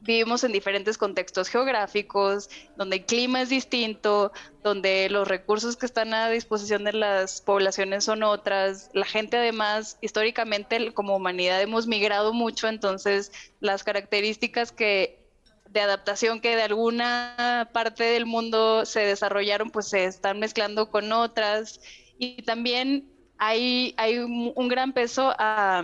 vivimos 0.00 0.44
en 0.44 0.52
diferentes 0.52 0.96
contextos 0.96 1.48
geográficos, 1.48 2.48
donde 2.76 2.96
el 2.96 3.04
clima 3.04 3.42
es 3.42 3.50
distinto, 3.50 4.32
donde 4.62 5.08
los 5.10 5.28
recursos 5.28 5.76
que 5.76 5.86
están 5.86 6.14
a 6.14 6.30
disposición 6.30 6.84
de 6.84 6.94
las 6.94 7.42
poblaciones 7.42 8.04
son 8.04 8.22
otras. 8.22 8.90
La 8.94 9.04
gente 9.04 9.36
además, 9.36 9.98
históricamente 10.00 10.92
como 10.94 11.16
humanidad 11.16 11.60
hemos 11.60 11.86
migrado 11.86 12.32
mucho, 12.32 12.68
entonces 12.68 13.30
las 13.60 13.84
características 13.84 14.72
que 14.72 15.20
de 15.68 15.80
adaptación 15.80 16.40
que 16.40 16.56
de 16.56 16.62
alguna 16.62 17.68
parte 17.72 18.02
del 18.02 18.26
mundo 18.26 18.84
se 18.86 19.00
desarrollaron, 19.00 19.70
pues 19.70 19.88
se 19.88 20.04
están 20.04 20.40
mezclando 20.40 20.90
con 20.90 21.12
otras. 21.12 21.80
Y 22.18 22.42
también 22.42 23.08
hay, 23.40 23.94
hay 23.96 24.18
un, 24.18 24.68
gran 24.68 24.92
peso 24.92 25.34
a, 25.36 25.82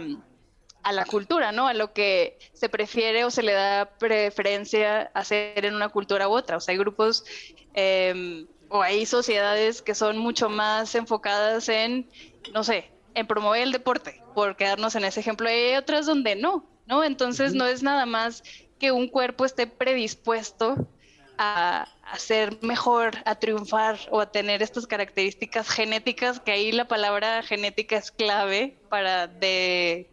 la 0.92 1.04
cultura, 1.06 1.50
¿no? 1.50 1.66
A 1.66 1.74
lo 1.74 1.92
que 1.92 2.38
se 2.52 2.68
prefiere 2.68 3.24
o 3.24 3.30
se 3.30 3.42
le 3.42 3.52
da 3.52 3.86
preferencia 3.98 5.10
hacer 5.14 5.64
en 5.64 5.74
una 5.74 5.88
cultura 5.88 6.28
u 6.28 6.32
otra. 6.32 6.58
O 6.58 6.60
sea, 6.60 6.72
hay 6.72 6.78
grupos 6.78 7.24
em, 7.74 8.46
o 8.68 8.82
hay 8.82 9.06
sociedades 9.06 9.82
que 9.82 9.94
son 9.94 10.18
mucho 10.18 10.48
más 10.50 10.94
enfocadas 10.94 11.68
en, 11.70 12.08
no 12.52 12.62
sé, 12.62 12.90
en 13.14 13.26
promover 13.26 13.62
el 13.62 13.72
deporte, 13.72 14.22
por 14.34 14.54
quedarnos 14.56 14.94
en 14.94 15.04
ese 15.04 15.20
ejemplo. 15.20 15.48
Hay 15.48 15.74
otras 15.76 16.04
donde 16.04 16.36
no, 16.36 16.64
¿no? 16.86 17.02
Entonces 17.02 17.54
no 17.54 17.66
es 17.66 17.82
nada 17.82 18.04
más 18.04 18.44
que 18.78 18.92
un 18.92 19.08
cuerpo 19.08 19.46
esté 19.46 19.66
predispuesto 19.66 20.86
a, 21.38 21.88
ser 22.18 22.58
mejor, 22.62 23.12
a 23.24 23.34
triunfar 23.36 23.98
o 24.10 24.20
a 24.20 24.30
tener 24.30 24.62
estas 24.62 24.86
características 24.86 25.68
genéticas, 25.68 26.40
que 26.40 26.52
ahí 26.52 26.72
la 26.72 26.88
palabra 26.88 27.42
genética 27.42 27.96
es 27.96 28.10
clave 28.10 28.76
para 28.88 29.26
de, 29.26 30.08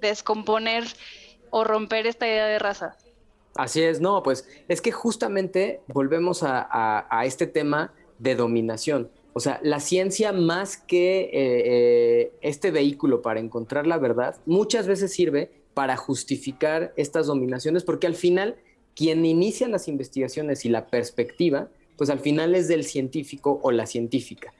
descomponer 0.00 0.84
o 1.50 1.64
romper 1.64 2.06
esta 2.06 2.26
idea 2.26 2.46
de 2.46 2.58
raza. 2.58 2.96
Así 3.56 3.82
es, 3.82 4.00
no, 4.00 4.22
pues 4.22 4.48
es 4.66 4.80
que 4.80 4.90
justamente 4.90 5.80
volvemos 5.86 6.42
a, 6.42 7.22
este 7.24 7.46
tema 7.46 7.92
de 8.18 8.34
dominación. 8.34 9.10
O 9.32 9.40
sea, 9.40 9.60
la 9.62 9.80
ciencia 9.80 10.32
más 10.32 10.76
que 10.76 11.22
eh, 11.22 11.30
eh, 11.32 12.32
este 12.40 12.70
vehículo 12.70 13.22
para 13.22 13.40
encontrar 13.40 13.86
la 13.86 13.98
verdad, 13.98 14.36
muchas 14.46 14.86
veces 14.86 15.12
sirve 15.12 15.50
para 15.74 15.96
justificar 15.96 16.92
estas 16.96 17.26
dominaciones, 17.26 17.84
porque 17.84 18.06
al 18.06 18.14
final 18.14 18.56
quien 18.94 19.24
inicia 19.24 19.68
las 19.68 19.88
investigaciones 19.88 20.64
y 20.64 20.68
la 20.68 20.86
perspectiva, 20.86 21.68
pues 21.96 22.10
al 22.10 22.20
final 22.20 22.54
es 22.54 22.68
del 22.68 22.84
científico 22.84 23.60
o 23.62 23.70
la 23.70 23.86
científica. 23.86 24.52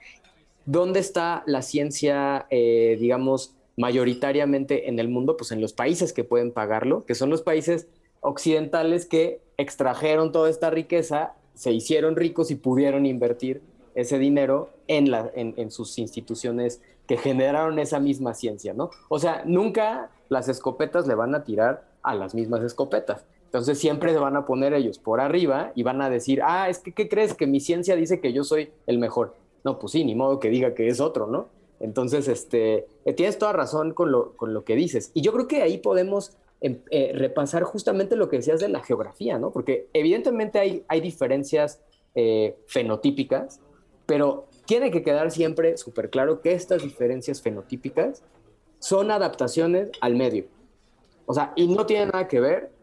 ¿Dónde 0.65 0.99
está 0.99 1.43
la 1.45 1.61
ciencia, 1.61 2.47
eh, 2.49 2.97
digamos, 2.99 3.53
mayoritariamente 3.77 4.89
en 4.89 4.99
el 4.99 5.09
mundo? 5.09 5.37
Pues 5.37 5.51
en 5.51 5.61
los 5.61 5.73
países 5.73 6.13
que 6.13 6.23
pueden 6.23 6.51
pagarlo, 6.51 7.05
que 7.05 7.15
son 7.15 7.29
los 7.29 7.41
países 7.41 7.87
occidentales 8.21 9.05
que 9.05 9.41
extrajeron 9.57 10.31
toda 10.31 10.49
esta 10.49 10.69
riqueza, 10.69 11.33
se 11.53 11.71
hicieron 11.71 12.15
ricos 12.15 12.51
y 12.51 12.55
pudieron 12.55 13.05
invertir 13.05 13.61
ese 13.93 14.17
dinero 14.17 14.71
en, 14.87 15.09
la, 15.09 15.31
en, 15.35 15.71
sus 15.71 15.97
instituciones 15.97 16.81
que 17.07 17.17
generaron 17.17 17.79
esa 17.79 17.99
misma 17.99 18.33
ciencia, 18.33 18.73
¿no? 18.73 18.89
O 19.07 19.19
sea, 19.19 19.43
nunca 19.45 20.09
las 20.27 20.49
escopetas 20.49 21.07
le 21.07 21.15
van 21.15 21.33
a 21.33 21.43
tirar 21.43 21.87
a 22.03 22.13
las 22.13 22.35
mismas 22.35 22.61
escopetas. 22.63 23.23
Entonces 23.55 23.79
siempre 23.79 24.11
se 24.11 24.19
van 24.19 24.35
a 24.35 24.45
poner 24.45 24.73
ellos 24.73 24.99
por 24.99 25.21
arriba 25.21 25.71
y 25.75 25.83
van 25.83 26.01
a 26.01 26.09
decir, 26.09 26.41
ah, 26.43 26.67
es 26.67 26.79
que, 26.79 26.91
¿qué 26.91 27.07
crees? 27.07 27.33
Que 27.33 27.47
mi 27.47 27.61
ciencia 27.61 27.95
dice 27.95 28.19
que 28.19 28.33
yo 28.33 28.43
soy 28.43 28.69
el 28.85 28.99
mejor. 28.99 29.33
No, 29.63 29.79
pues 29.79 29.93
sí, 29.93 30.03
ni 30.03 30.13
modo 30.13 30.41
que 30.41 30.49
diga 30.49 30.73
que 30.73 30.89
es 30.89 30.99
otro, 30.99 31.25
¿no? 31.27 31.47
Entonces, 31.79 32.27
este, 32.27 32.85
eh, 33.05 33.13
tienes 33.13 33.37
toda 33.37 33.53
razón 33.53 33.93
con 33.93 34.11
lo, 34.11 34.33
con 34.33 34.53
lo 34.53 34.65
que 34.65 34.75
dices. 34.75 35.09
Y 35.13 35.21
yo 35.21 35.31
creo 35.31 35.47
que 35.47 35.61
ahí 35.61 35.77
podemos 35.77 36.35
em, 36.59 36.79
eh, 36.91 37.13
repasar 37.15 37.63
justamente 37.63 38.17
lo 38.17 38.27
que 38.27 38.35
decías 38.35 38.59
de 38.59 38.67
la 38.67 38.83
geografía, 38.83 39.39
¿no? 39.39 39.51
Porque 39.51 39.87
evidentemente 39.93 40.59
hay, 40.59 40.83
hay 40.89 40.99
diferencias 40.99 41.79
eh, 42.13 42.57
fenotípicas, 42.67 43.61
pero 44.05 44.47
tiene 44.65 44.91
que 44.91 45.01
quedar 45.01 45.31
siempre 45.31 45.77
súper 45.77 46.09
claro 46.09 46.41
que 46.41 46.51
estas 46.51 46.83
diferencias 46.83 47.41
fenotípicas 47.41 48.21
son 48.79 49.11
adaptaciones 49.11 49.91
al 50.01 50.15
medio. 50.15 50.43
O 51.25 51.33
sea, 51.33 51.53
y 51.55 51.69
no 51.69 51.85
tiene 51.85 52.07
nada 52.07 52.27
que 52.27 52.41
ver 52.41 52.74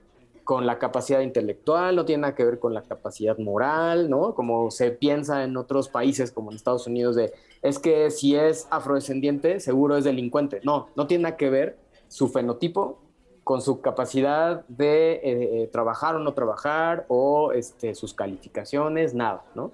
con 0.44 0.66
la 0.66 0.78
capacidad 0.78 1.20
intelectual, 1.20 1.96
no 1.96 2.04
tiene 2.04 2.22
nada 2.22 2.34
que 2.34 2.44
ver 2.44 2.58
con 2.58 2.74
la 2.74 2.82
capacidad 2.82 3.38
moral, 3.38 4.10
¿no? 4.10 4.34
Como 4.34 4.70
se 4.70 4.90
piensa 4.90 5.44
en 5.44 5.56
otros 5.56 5.88
países 5.88 6.32
como 6.32 6.50
en 6.50 6.56
Estados 6.56 6.86
Unidos 6.86 7.16
de, 7.16 7.32
es 7.62 7.78
que 7.78 8.10
si 8.10 8.34
es 8.36 8.66
afrodescendiente, 8.70 9.60
seguro 9.60 9.96
es 9.96 10.04
delincuente. 10.04 10.60
No, 10.64 10.88
no 10.96 11.06
tiene 11.06 11.24
nada 11.24 11.36
que 11.36 11.50
ver 11.50 11.78
su 12.08 12.28
fenotipo 12.28 12.98
con 13.44 13.60
su 13.60 13.80
capacidad 13.80 14.64
de 14.68 15.12
eh, 15.14 15.20
eh, 15.24 15.68
trabajar 15.72 16.16
o 16.16 16.18
no 16.18 16.32
trabajar 16.34 17.06
o 17.08 17.52
este, 17.52 17.94
sus 17.94 18.14
calificaciones, 18.14 19.14
nada, 19.14 19.44
¿no? 19.54 19.72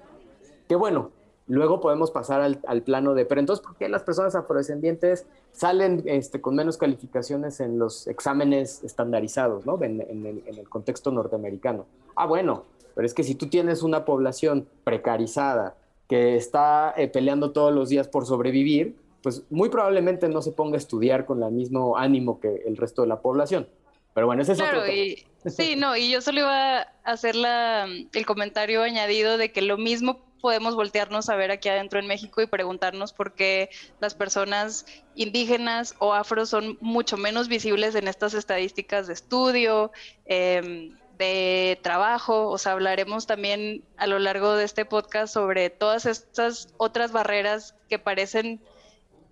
Que 0.69 0.77
bueno, 0.77 1.11
Luego 1.49 1.81
podemos 1.81 2.11
pasar 2.11 2.43
al, 2.43 2.83
plano 2.83 3.15
de, 3.15 3.25
pero 3.25 3.41
entonces, 3.41 3.65
¿por 3.65 3.75
qué 3.77 3.89
las 3.89 4.03
personas 4.03 4.35
afrodescendientes 4.35 5.27
salen 5.53 6.03
este, 6.07 6.41
con 6.41 6.55
menos 6.55 6.77
calificaciones 6.77 7.61
en 7.61 7.79
los 7.79 8.07
exámenes 8.07 8.85
estandarizados, 8.85 9.67
¿no? 9.67 9.83
en, 9.83 10.01
el, 10.47 10.69
contexto 10.69 11.11
norteamericano? 11.11 11.87
Ah, 12.15 12.27
bueno, 12.27 12.65
pero 12.95 13.07
es 13.07 13.15
que 13.15 13.25
si 13.25 13.35
tú 13.35 13.49
tienes 13.49 13.83
una 13.83 14.05
población 14.05 14.69
precarizada 14.85 15.77
que 16.09 16.37
está 16.37 16.95
eh, 16.97 17.09
peleando 17.09 17.53
todos 17.53 17.73
los 17.73 17.89
días 17.89 18.09
por 18.09 18.27
sobrevivir, 18.27 18.97
pues 19.23 19.45
muy 19.51 19.69
probablemente 19.69 20.29
no 20.29 20.43
se 20.43 20.53
ponga 20.53 20.77
a 20.77 20.79
estudiar 20.79 21.27
con 21.27 21.43
el 21.43 21.53
mismo 21.53 21.97
ánimo 21.97 22.41
que 22.41 22.63
el 22.67 22.77
resto 22.77 23.03
de 23.03 23.09
la 23.09 23.21
población. 23.21 23.69
Pero 24.15 24.27
bueno, 24.27 24.43
ese 24.43 24.53
es 24.53 24.59
claro, 24.59 24.81
otro 24.81 24.93
y, 24.93 25.25
Sí, 25.51 25.77
no, 25.77 25.97
y 25.97 26.11
yo 26.11 26.21
solo 26.21 26.41
iba 26.41 26.79
a 26.81 26.89
hacer 27.05 27.35
el 27.37 28.27
comentario 28.27 28.83
añadido 28.83 29.39
de 29.39 29.53
que 29.53 29.63
lo 29.63 29.77
mismo 29.77 30.29
podemos 30.41 30.75
voltearnos 30.75 31.29
a 31.29 31.37
ver 31.37 31.51
aquí 31.51 31.69
adentro 31.69 31.99
en 31.99 32.07
México 32.07 32.41
y 32.41 32.47
preguntarnos 32.47 33.13
por 33.13 33.35
qué 33.35 33.71
las 34.01 34.15
personas 34.15 34.87
indígenas 35.15 35.95
o 35.99 36.15
afro 36.15 36.47
son 36.47 36.79
mucho 36.81 37.17
menos 37.17 37.49
visibles 37.49 37.95
en 37.95 38.09
estas 38.09 38.35
estadísticas 38.35 39.07
de 39.07 39.15
estudio, 39.15 39.93
em, 40.27 40.97
de 41.19 41.79
trabajo. 41.83 42.49
O 42.49 42.59
sea, 42.59 42.73
hablaremos 42.73 43.27
también 43.27 43.83
a 43.97 44.07
lo 44.07 44.19
largo 44.19 44.55
de 44.55 44.65
este 44.65 44.85
podcast 44.85 45.35
sobre 45.35 45.71
todas 45.71 46.07
estas 46.07 46.69
otras 46.77 47.13
barreras 47.13 47.75
que 47.89 47.99
parecen 47.99 48.61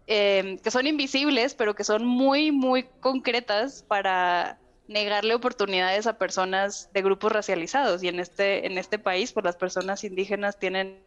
em, 0.09 0.59
que 0.59 0.71
son 0.71 0.87
invisibles, 0.87 1.55
pero 1.55 1.75
que 1.75 1.83
son 1.83 2.05
muy, 2.05 2.53
muy 2.53 2.85
concretas 3.01 3.83
para 3.89 4.57
negarle 4.89 5.35
oportunidades 5.35 6.07
a 6.07 6.19
personas 6.19 6.91
de 6.93 7.03
grupos 7.03 7.33
racializados 7.33 8.03
y 8.03 8.09
en 8.09 8.21
este 8.21 8.67
en 8.67 8.79
este 8.79 8.99
país 8.99 9.33
pues 9.33 9.45
las 9.45 9.57
personas 9.57 10.05
indígenas 10.05 10.59
tienen 10.59 11.03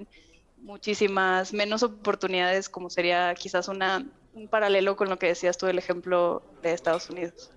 muchísimas 0.58 1.54
menos 1.54 1.84
oportunidades 1.84 2.68
como 2.68 2.90
sería 2.90 3.34
quizás 3.36 3.68
una 3.70 4.06
un 4.34 4.48
paralelo 4.48 4.96
con 4.96 5.10
lo 5.10 5.18
que 5.18 5.28
decías 5.28 5.58
tú 5.58 5.66
del 5.66 5.78
ejemplo 5.78 6.42
de 6.62 6.74
Estados 6.74 7.10
Unidos. 7.10 7.52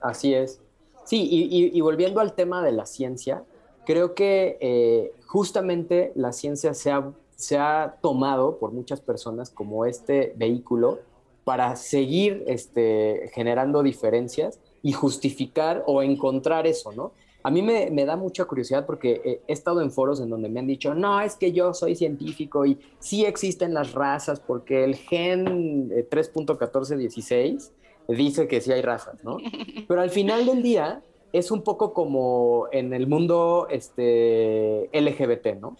Así 0.00 0.34
es. 0.34 0.60
Sí, 1.04 1.26
y, 1.30 1.80
volviendo 1.80 2.20
al 2.20 2.34
tema 2.34 2.62
de 2.62 2.70
la 2.70 2.84
ciencia, 2.84 3.42
creo 3.86 4.14
que 4.14 4.58
eh, 4.60 5.12
justamente 5.26 6.12
la 6.14 6.32
ciencia 6.32 6.74
se 6.74 6.90
ha, 6.90 7.10
se 7.34 7.56
ha 7.56 7.96
tomado 8.02 8.58
por 8.58 8.72
muchas 8.72 9.00
personas 9.00 9.48
como 9.48 9.86
este 9.86 10.34
vehículo 10.36 10.98
para 11.44 11.76
seguir 11.76 12.44
este, 12.46 13.30
generando 13.32 13.82
diferencias 13.82 14.60
y 14.82 14.92
justificar 14.92 15.82
o 15.86 16.02
encontrar 16.02 16.66
eso, 16.66 16.92
¿no? 16.92 17.12
A 17.42 17.50
mí 17.50 17.62
me, 17.62 18.04
da 18.04 18.16
mucha 18.16 18.44
curiosidad 18.44 18.84
porque 18.84 19.40
he 19.46 19.52
estado 19.52 19.80
en 19.80 19.90
foros 19.90 20.20
en 20.20 20.28
donde 20.28 20.48
me 20.48 20.60
han 20.60 20.66
dicho, 20.66 20.94
no, 20.94 21.20
es 21.20 21.36
que 21.36 21.52
yo 21.52 21.72
soy 21.72 21.94
científico 21.94 22.66
y 22.66 22.78
sí 22.98 23.24
existen 23.24 23.72
las 23.72 23.92
razas 23.92 24.40
porque 24.40 24.84
el 24.84 24.96
gen 24.96 25.88
3.1416 25.88 27.70
eh, 28.08 28.14
dice 28.14 28.48
que 28.48 28.60
sí 28.60 28.72
hay 28.72 28.82
razas, 28.82 29.22
¿no? 29.24 29.38
Pero 29.88 30.00
al 30.00 30.10
final 30.10 30.46
del 30.46 30.62
día 30.62 31.02
es 31.32 31.50
un 31.50 31.62
poco 31.62 31.92
como 31.92 32.66
en 32.72 32.92
el 32.92 33.06
mundo 33.06 33.68
este, 33.70 34.90
LGBT, 34.92 35.60
¿no? 35.60 35.76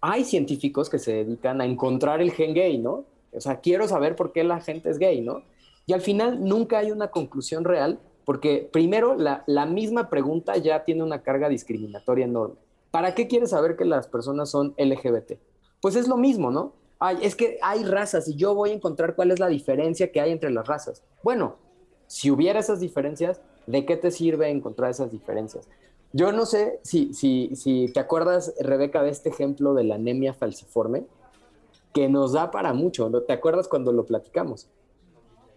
Hay 0.00 0.24
científicos 0.24 0.88
que 0.88 0.98
se 0.98 1.24
dedican 1.24 1.60
a 1.60 1.66
encontrar 1.66 2.22
el 2.22 2.32
gen 2.32 2.54
gay, 2.54 2.78
¿no? 2.78 3.04
O 3.32 3.40
sea, 3.40 3.60
quiero 3.60 3.86
saber 3.88 4.16
por 4.16 4.32
qué 4.32 4.44
la 4.44 4.60
gente 4.60 4.88
es 4.90 4.98
gay, 4.98 5.20
¿no? 5.20 5.42
Y 5.86 5.92
al 5.92 6.00
final 6.00 6.42
nunca 6.44 6.78
hay 6.78 6.92
una 6.92 7.08
conclusión 7.08 7.64
real 7.64 7.98
porque 8.30 8.68
primero 8.72 9.16
la, 9.16 9.42
la 9.48 9.66
misma 9.66 10.08
pregunta 10.08 10.56
ya 10.56 10.84
tiene 10.84 11.02
una 11.02 11.20
carga 11.20 11.48
discriminatoria 11.48 12.26
enorme. 12.26 12.54
¿Para 12.92 13.12
qué 13.12 13.26
quieres 13.26 13.50
saber 13.50 13.74
que 13.74 13.84
las 13.84 14.06
personas 14.06 14.48
son 14.48 14.72
LGBT? 14.78 15.32
Pues 15.80 15.96
es 15.96 16.06
lo 16.06 16.16
mismo, 16.16 16.52
¿no? 16.52 16.72
Ay, 17.00 17.18
es 17.22 17.34
que 17.34 17.58
hay 17.60 17.82
razas 17.82 18.28
y 18.28 18.36
yo 18.36 18.54
voy 18.54 18.70
a 18.70 18.74
encontrar 18.74 19.16
cuál 19.16 19.32
es 19.32 19.40
la 19.40 19.48
diferencia 19.48 20.12
que 20.12 20.20
hay 20.20 20.30
entre 20.30 20.52
las 20.52 20.64
razas. 20.68 21.02
Bueno, 21.24 21.56
si 22.06 22.30
hubiera 22.30 22.60
esas 22.60 22.78
diferencias, 22.78 23.40
¿de 23.66 23.84
qué 23.84 23.96
te 23.96 24.12
sirve 24.12 24.48
encontrar 24.48 24.92
esas 24.92 25.10
diferencias? 25.10 25.66
Yo 26.12 26.30
no 26.30 26.46
sé 26.46 26.78
si, 26.84 27.12
si, 27.12 27.56
si 27.56 27.92
te 27.92 27.98
acuerdas, 27.98 28.54
Rebeca, 28.60 29.02
de 29.02 29.10
este 29.10 29.30
ejemplo 29.30 29.74
de 29.74 29.82
la 29.82 29.96
anemia 29.96 30.34
falciforme, 30.34 31.04
que 31.92 32.08
nos 32.08 32.34
da 32.34 32.52
para 32.52 32.74
mucho. 32.74 33.10
¿Te 33.26 33.32
acuerdas 33.32 33.66
cuando 33.66 33.90
lo 33.90 34.06
platicamos? 34.06 34.68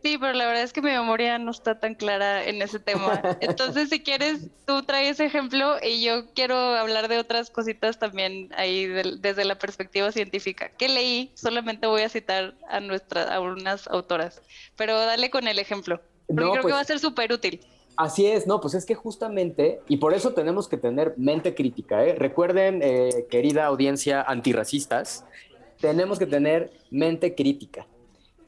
Sí, 0.04 0.18
pero 0.20 0.34
la 0.34 0.46
verdad 0.46 0.64
es 0.64 0.74
que 0.74 0.82
mi 0.82 0.92
memoria 0.92 1.40
no 1.40 1.52
está 1.52 1.80
tan 1.80 1.96
clara 1.96 2.46
en 2.46 2.62
ese 2.62 2.78
tema. 2.78 3.22
Entonces, 3.40 3.88
si 3.88 4.02
quieres, 4.02 4.50
tú 4.66 4.84
traes 4.84 5.12
ese 5.12 5.26
ejemplo 5.26 5.78
y 5.82 6.04
yo 6.04 6.34
quiero 6.34 6.58
hablar 6.58 7.08
de 7.08 7.20
otras 7.20 7.50
cositas 7.50 8.00
también 8.00 8.50
ahí 8.58 8.86
desde 8.86 9.46
la 9.46 9.58
perspectiva 9.58 10.12
científica. 10.12 10.70
¿Qué 10.78 10.90
leí? 10.90 11.32
Solamente 11.36 11.88
voy 11.88 12.02
a 12.02 12.10
citar 12.10 12.54
a 12.68 12.82
nuestras, 12.82 13.32
a 13.32 13.40
unas 13.40 13.88
autoras. 13.88 14.42
Pero 14.76 15.00
dale 15.00 15.30
con 15.30 15.48
el 15.48 15.58
ejemplo, 15.58 16.02
porque 16.28 16.36
creo 16.36 16.54
que 16.54 16.62
pues 16.64 16.74
va 16.74 16.82
a 16.82 16.86
ser 16.86 17.00
súper 17.00 17.32
útil. 17.32 17.62
Así 17.96 18.26
es, 18.26 18.46
no, 18.46 18.60
pues 18.60 18.74
es 18.74 18.86
que 18.86 18.96
justamente, 18.96 19.80
y 19.88 19.98
por 19.98 20.14
eso 20.14 20.34
tenemos 20.34 20.68
que 20.68 20.78
tener 20.78 21.14
mente 21.16 21.56
crítica, 21.56 22.04
¿eh? 22.04 22.16
Recuerden, 22.16 22.82
eh, 22.84 23.28
querida 23.30 23.66
audiencia 23.68 24.22
antirracistas, 24.22 25.24
tenemos 25.80 26.20
que 26.20 26.26
tener 26.26 26.72
mente 26.90 27.36
crítica. 27.36 27.86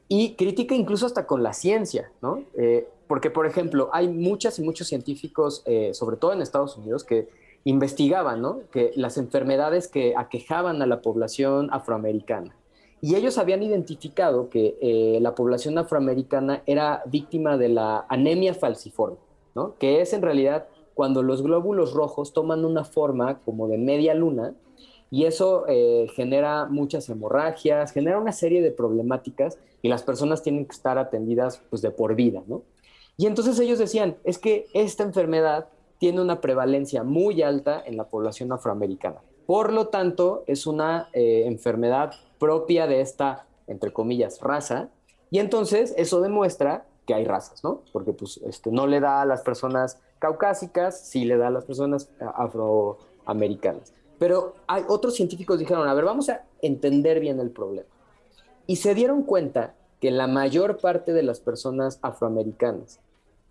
Y 0.07 0.35
crítica 0.35 0.75
incluso 0.75 1.05
hasta 1.05 1.25
con 1.25 1.41
la 1.43 1.53
ciencia, 1.53 2.11
¿no? 2.21 2.43
Eh, 2.55 2.87
porque, 3.07 3.29
por 3.29 3.45
ejemplo, 3.45 3.89
hay 3.93 4.07
muchas 4.07 4.59
y 4.59 4.63
muchos 4.63 4.87
científicos, 4.87 5.63
eh, 5.65 5.93
sobre 5.93 6.17
todo 6.17 6.33
en 6.33 6.41
Estados 6.41 6.77
Unidos, 6.77 7.03
que 7.03 7.27
investigaban, 7.63 8.41
¿no? 8.41 8.61
Que 8.71 8.91
las 8.95 9.17
enfermedades 9.17 9.87
que 9.87 10.13
aquejaban 10.15 10.81
a 10.81 10.85
la 10.85 11.01
población 11.01 11.69
afroamericana. 11.71 12.55
Y 13.01 13.15
ellos 13.15 13.37
habían 13.37 13.61
identificado 13.61 14.49
que 14.49 14.77
eh, 14.81 15.19
la 15.21 15.35
población 15.35 15.77
afroamericana 15.77 16.63
era 16.65 17.03
víctima 17.05 17.57
de 17.57 17.69
la 17.69 18.05
anemia 18.09 18.53
falciforme, 18.53 19.17
¿no? 19.53 19.75
Que 19.77 20.01
es 20.01 20.13
en 20.13 20.21
realidad 20.21 20.67
cuando 20.93 21.21
los 21.21 21.43
glóbulos 21.43 21.93
rojos 21.93 22.33
toman 22.33 22.65
una 22.65 22.83
forma 22.83 23.39
como 23.39 23.67
de 23.67 23.77
media 23.77 24.15
luna 24.15 24.55
y 25.11 25.25
eso 25.25 25.65
eh, 25.67 26.07
genera 26.15 26.65
muchas 26.65 27.07
hemorragias, 27.09 27.91
genera 27.91 28.17
una 28.17 28.31
serie 28.31 28.61
de 28.61 28.71
problemáticas 28.71 29.59
y 29.85 29.87
las 29.87 30.01
personas 30.01 30.41
tienen 30.41 30.65
que 30.65 30.71
estar 30.71 30.97
atendidas 30.97 31.61
pues 31.69 31.83
de 31.83 31.91
por 31.91 32.15
vida, 32.15 32.41
¿no? 32.47 32.63
Y 33.17 33.27
entonces 33.27 33.59
ellos 33.59 33.77
decían, 33.77 34.17
es 34.23 34.39
que 34.39 34.65
esta 34.73 35.03
enfermedad 35.03 35.67
tiene 35.99 36.21
una 36.21 36.41
prevalencia 36.41 37.03
muy 37.03 37.43
alta 37.43 37.83
en 37.85 37.95
la 37.95 38.05
población 38.05 38.51
afroamericana. 38.51 39.17
Por 39.45 39.71
lo 39.71 39.89
tanto, 39.89 40.43
es 40.47 40.65
una 40.65 41.09
eh, 41.13 41.43
enfermedad 41.45 42.13
propia 42.39 42.87
de 42.87 43.01
esta, 43.01 43.45
entre 43.67 43.93
comillas, 43.93 44.41
raza. 44.41 44.89
Y 45.29 45.37
entonces 45.37 45.93
eso 45.97 46.19
demuestra 46.19 46.87
que 47.05 47.13
hay 47.13 47.23
razas, 47.23 47.63
¿no? 47.63 47.83
Porque 47.93 48.11
pues 48.11 48.37
este, 48.37 48.71
no 48.71 48.87
le 48.87 48.99
da 48.99 49.21
a 49.21 49.25
las 49.27 49.43
personas 49.43 49.99
caucásicas, 50.17 50.99
sí 50.99 51.25
le 51.25 51.37
da 51.37 51.49
a 51.49 51.51
las 51.51 51.65
personas 51.65 52.09
afroamericanas. 52.19 53.93
Pero 54.17 54.55
hay 54.65 54.81
otros 54.87 55.13
científicos 55.13 55.59
dijeron, 55.59 55.87
a 55.87 55.93
ver, 55.93 56.05
vamos 56.05 56.27
a 56.29 56.43
entender 56.63 57.19
bien 57.19 57.39
el 57.39 57.51
problema. 57.51 57.94
Y 58.67 58.77
se 58.77 58.95
dieron 58.95 59.23
cuenta 59.23 59.75
que 60.01 60.11
la 60.11 60.27
mayor 60.27 60.77
parte 60.77 61.13
de 61.13 61.23
las 61.23 61.39
personas 61.39 61.99
afroamericanas 62.01 62.99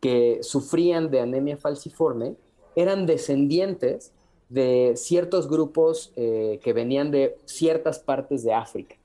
que 0.00 0.40
sufrían 0.42 1.10
de 1.10 1.20
anemia 1.20 1.56
falciforme 1.56 2.34
eran 2.76 3.06
descendientes 3.06 4.12
de 4.48 4.92
ciertos 4.96 5.48
grupos 5.48 6.12
eh, 6.16 6.60
que 6.62 6.72
venían 6.72 7.10
de 7.10 7.38
ciertas 7.44 7.98
partes 7.98 8.44
de 8.44 8.52
África. 8.52 8.96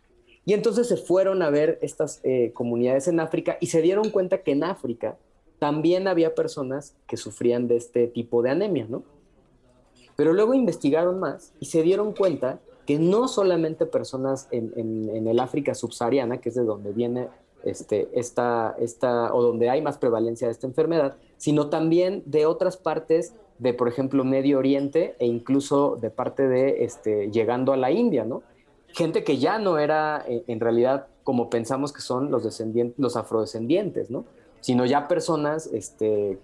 Y 0.46 0.54
entonces 0.54 0.88
se 0.88 0.98
fueron 0.98 1.42
a 1.42 1.50
ver 1.50 1.80
estas 1.82 2.20
eh, 2.24 2.52
comunidades 2.54 3.08
en 3.08 3.20
África 3.20 3.58
y 3.62 3.68
se 3.68 3.82
dieron 3.82 4.10
cuenta 4.10 4.42
que 4.42 4.52
en 4.52 4.64
África 4.64 5.18
también 5.60 6.08
había 6.08 6.36
personas 6.36 6.96
que 7.08 7.18
sufrían 7.18 7.68
de 7.68 7.78
este 7.78 8.08
tipo 8.08 8.42
de 8.42 8.50
anemia, 8.50 8.86
¿no? 8.90 9.04
Pero 10.16 10.34
luego 10.34 10.54
investigaron 10.54 11.20
más 11.20 11.54
y 11.60 11.68
se 11.68 11.82
dieron 11.84 12.14
cuenta 12.14 12.60
que 12.90 12.98
no 12.98 13.28
solamente 13.28 13.86
personas 13.86 14.48
en, 14.50 15.28
el 15.28 15.40
África 15.40 15.76
subsahariana, 15.76 16.42
que 16.42 16.50
es 16.50 16.56
de 16.56 16.64
donde 16.64 16.92
viene 16.92 17.28
este, 17.64 18.10
esta, 18.14 18.76
esta, 18.80 19.32
o 19.32 19.44
donde 19.44 19.70
hay 19.70 19.80
más 19.80 20.00
prevalencia 20.00 20.48
de 20.48 20.54
esta 20.54 20.66
enfermedad, 20.66 21.16
sino 21.38 21.70
también 21.70 22.24
de 22.26 22.48
otras 22.48 22.78
partes 22.78 23.36
de, 23.60 23.76
por 23.76 23.90
ejemplo, 23.90 24.24
Medio 24.24 24.58
Oriente 24.58 25.16
e 25.20 25.28
incluso 25.28 26.00
de 26.02 26.10
parte 26.10 26.48
de, 26.48 26.84
este, 26.84 27.30
llegando 27.30 27.74
a 27.74 27.78
la 27.78 27.92
India, 27.92 28.26
¿no? 28.26 28.42
Gente 28.88 29.24
que 29.24 29.38
ya 29.38 29.60
no 29.60 29.78
era 29.78 30.26
eh, 30.28 30.44
en 30.48 30.60
realidad 30.60 31.06
como 31.24 31.52
pensamos 31.52 31.94
que 31.94 32.02
son 32.02 32.32
los 32.32 32.44
descendientes, 32.44 32.98
los 32.98 33.16
afrodescendientes, 33.16 34.10
¿no? 34.10 34.26
Sino 34.62 34.88
ya 34.88 35.08
personas 35.08 35.68
este, 35.68 36.40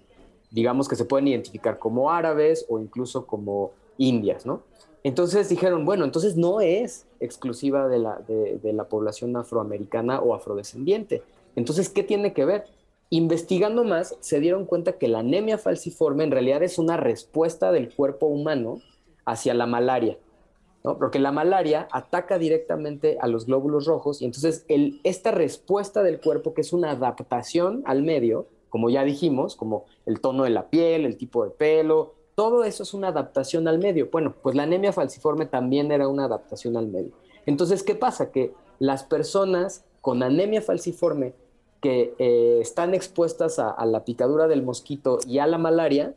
digamos 0.52 0.86
que 0.86 0.94
se 0.94 1.06
pueden 1.06 1.26
identificar 1.26 1.80
como 1.80 2.12
árabes 2.12 2.66
o 2.68 2.78
incluso 2.78 3.26
como 3.26 3.72
indias, 3.98 4.46
¿no? 4.46 4.62
Entonces 5.06 5.48
dijeron, 5.48 5.84
bueno, 5.84 6.04
entonces 6.04 6.36
no 6.36 6.60
es 6.60 7.06
exclusiva 7.20 7.86
de 7.86 8.00
la, 8.00 8.18
de, 8.26 8.72
la 8.72 8.88
población 8.88 9.36
afroamericana 9.36 10.18
o 10.18 10.34
afrodescendiente. 10.34 11.22
Entonces, 11.54 11.88
¿qué 11.88 12.02
tiene 12.02 12.32
que 12.32 12.44
ver? 12.44 12.64
Investigando 13.10 13.84
más, 13.84 14.16
se 14.18 14.40
dieron 14.40 14.64
cuenta 14.64 14.98
que 14.98 15.06
la 15.06 15.20
anemia 15.20 15.58
falciforme 15.58 16.24
en 16.24 16.32
realidad 16.32 16.64
es 16.64 16.76
una 16.76 16.96
respuesta 16.96 17.70
del 17.70 17.94
cuerpo 17.94 18.26
humano 18.26 18.80
hacia 19.24 19.54
la 19.54 19.66
malaria, 19.66 20.18
¿no? 20.82 20.98
Porque 20.98 21.20
la 21.20 21.30
malaria 21.30 21.86
ataca 21.92 22.36
directamente 22.36 23.16
a 23.20 23.28
los 23.28 23.46
glóbulos 23.46 23.86
rojos 23.86 24.20
y 24.22 24.24
entonces 24.24 24.66
esta 25.04 25.30
respuesta 25.30 26.02
del 26.02 26.18
cuerpo, 26.18 26.52
que 26.52 26.62
es 26.62 26.72
una 26.72 26.90
adaptación 26.90 27.84
al 27.86 28.02
medio, 28.02 28.48
como 28.70 28.90
ya 28.90 29.04
dijimos, 29.04 29.54
como 29.54 29.84
el 30.04 30.20
tono 30.20 30.42
de 30.42 30.50
la 30.50 30.68
piel, 30.68 31.06
el 31.06 31.16
tipo 31.16 31.44
de 31.44 31.50
pelo, 31.50 32.15
todo 32.36 32.64
eso 32.64 32.82
es 32.82 32.94
una 32.94 33.08
adaptación 33.08 33.66
al 33.66 33.78
medio. 33.78 34.10
Bueno, 34.12 34.34
pues 34.42 34.54
la 34.54 34.64
anemia 34.64 34.92
falciforme 34.92 35.46
también 35.46 35.90
era 35.90 36.06
una 36.06 36.26
adaptación 36.26 36.76
al 36.76 36.86
medio. 36.86 37.12
Entonces, 37.46 37.82
¿qué 37.82 37.94
pasa? 37.94 38.30
Que 38.30 38.52
las 38.78 39.02
personas 39.04 39.84
con 40.02 40.22
anemia 40.22 40.60
falciforme 40.60 41.34
que 41.80 42.14
eh, 42.18 42.58
están 42.60 42.94
expuestas 42.94 43.58
a, 43.58 43.84
la 43.86 44.04
picadura 44.04 44.48
del 44.48 44.62
mosquito 44.62 45.18
y 45.26 45.38
a 45.38 45.46
la 45.46 45.56
malaria 45.56 46.14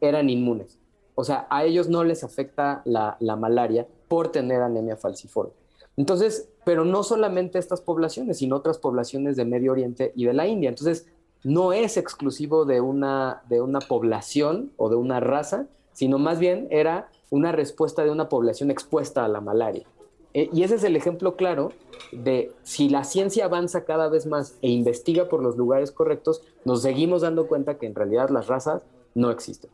eran 0.00 0.28
inmunes. 0.30 0.78
O 1.14 1.22
sea, 1.22 1.46
a 1.48 1.64
ellos 1.64 1.88
no 1.88 2.02
les 2.02 2.24
afecta 2.24 2.82
la, 2.84 3.16
la 3.20 3.36
malaria 3.36 3.86
por 4.08 4.32
tener 4.32 4.62
anemia 4.62 4.96
falciforme. 4.96 5.52
Entonces, 5.96 6.48
pero 6.64 6.84
no 6.84 7.04
solamente 7.04 7.58
estas 7.58 7.80
poblaciones, 7.80 8.38
sino 8.38 8.56
otras 8.56 8.78
poblaciones 8.78 9.36
de 9.36 9.44
Medio 9.44 9.72
Oriente 9.72 10.12
y 10.16 10.24
de 10.24 10.34
la 10.34 10.46
India. 10.46 10.68
Entonces, 10.70 11.06
no 11.44 11.72
es 11.72 11.96
exclusivo 11.96 12.64
de 12.64 12.80
una, 12.80 13.42
de 13.48 13.60
una 13.60 13.80
población 13.80 14.72
o 14.76 14.88
de 14.88 14.96
una 14.96 15.20
raza, 15.20 15.66
sino 15.92 16.18
más 16.18 16.38
bien 16.38 16.68
era 16.70 17.08
una 17.30 17.52
respuesta 17.52 18.04
de 18.04 18.10
una 18.10 18.28
población 18.28 18.70
expuesta 18.70 19.24
a 19.24 19.28
la 19.28 19.40
malaria. 19.40 19.86
E, 20.34 20.50
y 20.52 20.62
ese 20.62 20.74
es 20.74 20.84
el 20.84 20.96
ejemplo 20.96 21.36
claro 21.36 21.72
de 22.12 22.52
si 22.62 22.88
la 22.88 23.04
ciencia 23.04 23.46
avanza 23.46 23.84
cada 23.84 24.08
vez 24.08 24.26
más 24.26 24.56
e 24.60 24.68
investiga 24.68 25.28
por 25.28 25.42
los 25.42 25.56
lugares 25.56 25.90
correctos, 25.90 26.42
nos 26.64 26.82
seguimos 26.82 27.22
dando 27.22 27.46
cuenta 27.46 27.78
que 27.78 27.86
en 27.86 27.94
realidad 27.94 28.28
las 28.28 28.46
razas 28.46 28.82
no 29.14 29.30
existen. 29.30 29.70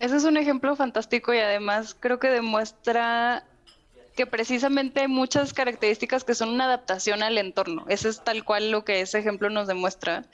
Ese 0.00 0.16
es 0.16 0.24
un 0.24 0.36
ejemplo 0.36 0.76
fantástico 0.76 1.34
y 1.34 1.38
además 1.38 1.96
creo 1.98 2.18
que 2.18 2.28
demuestra 2.28 3.47
que 4.18 4.26
precisamente 4.26 5.02
hay 5.02 5.06
muchas 5.06 5.54
características 5.54 6.24
que 6.24 6.34
son 6.34 6.48
una 6.48 6.64
adaptación 6.64 7.22
al 7.22 7.38
entorno. 7.38 7.84
Eso 7.88 8.08
es 8.08 8.24
tal 8.24 8.42
cual 8.42 8.72
lo 8.72 8.84
que 8.84 9.00
ese 9.00 9.20
ejemplo 9.20 9.48
nos 9.48 9.68
demuestra. 9.68 10.24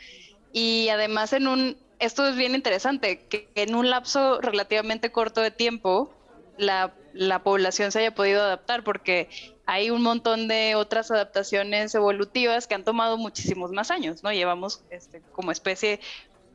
Y 0.54 0.88
además 0.88 1.34
en 1.34 1.46
un, 1.46 1.76
esto 1.98 2.26
es 2.26 2.34
bien 2.34 2.54
interesante, 2.54 3.26
que 3.28 3.46
en 3.56 3.74
un 3.74 3.90
lapso 3.90 4.40
relativamente 4.40 5.12
corto 5.12 5.42
de 5.42 5.50
tiempo 5.50 6.10
la, 6.56 6.94
la 7.12 7.42
población 7.42 7.92
se 7.92 7.98
haya 7.98 8.14
podido 8.14 8.40
adaptar, 8.40 8.84
porque 8.84 9.28
hay 9.66 9.90
un 9.90 10.00
montón 10.00 10.48
de 10.48 10.76
otras 10.76 11.10
adaptaciones 11.10 11.94
evolutivas 11.94 12.66
que 12.66 12.76
han 12.76 12.84
tomado 12.84 13.18
muchísimos 13.18 13.70
más 13.70 13.90
años, 13.90 14.22
¿no? 14.22 14.32
Llevamos 14.32 14.82
este, 14.88 15.20
como 15.32 15.52
especie 15.52 16.00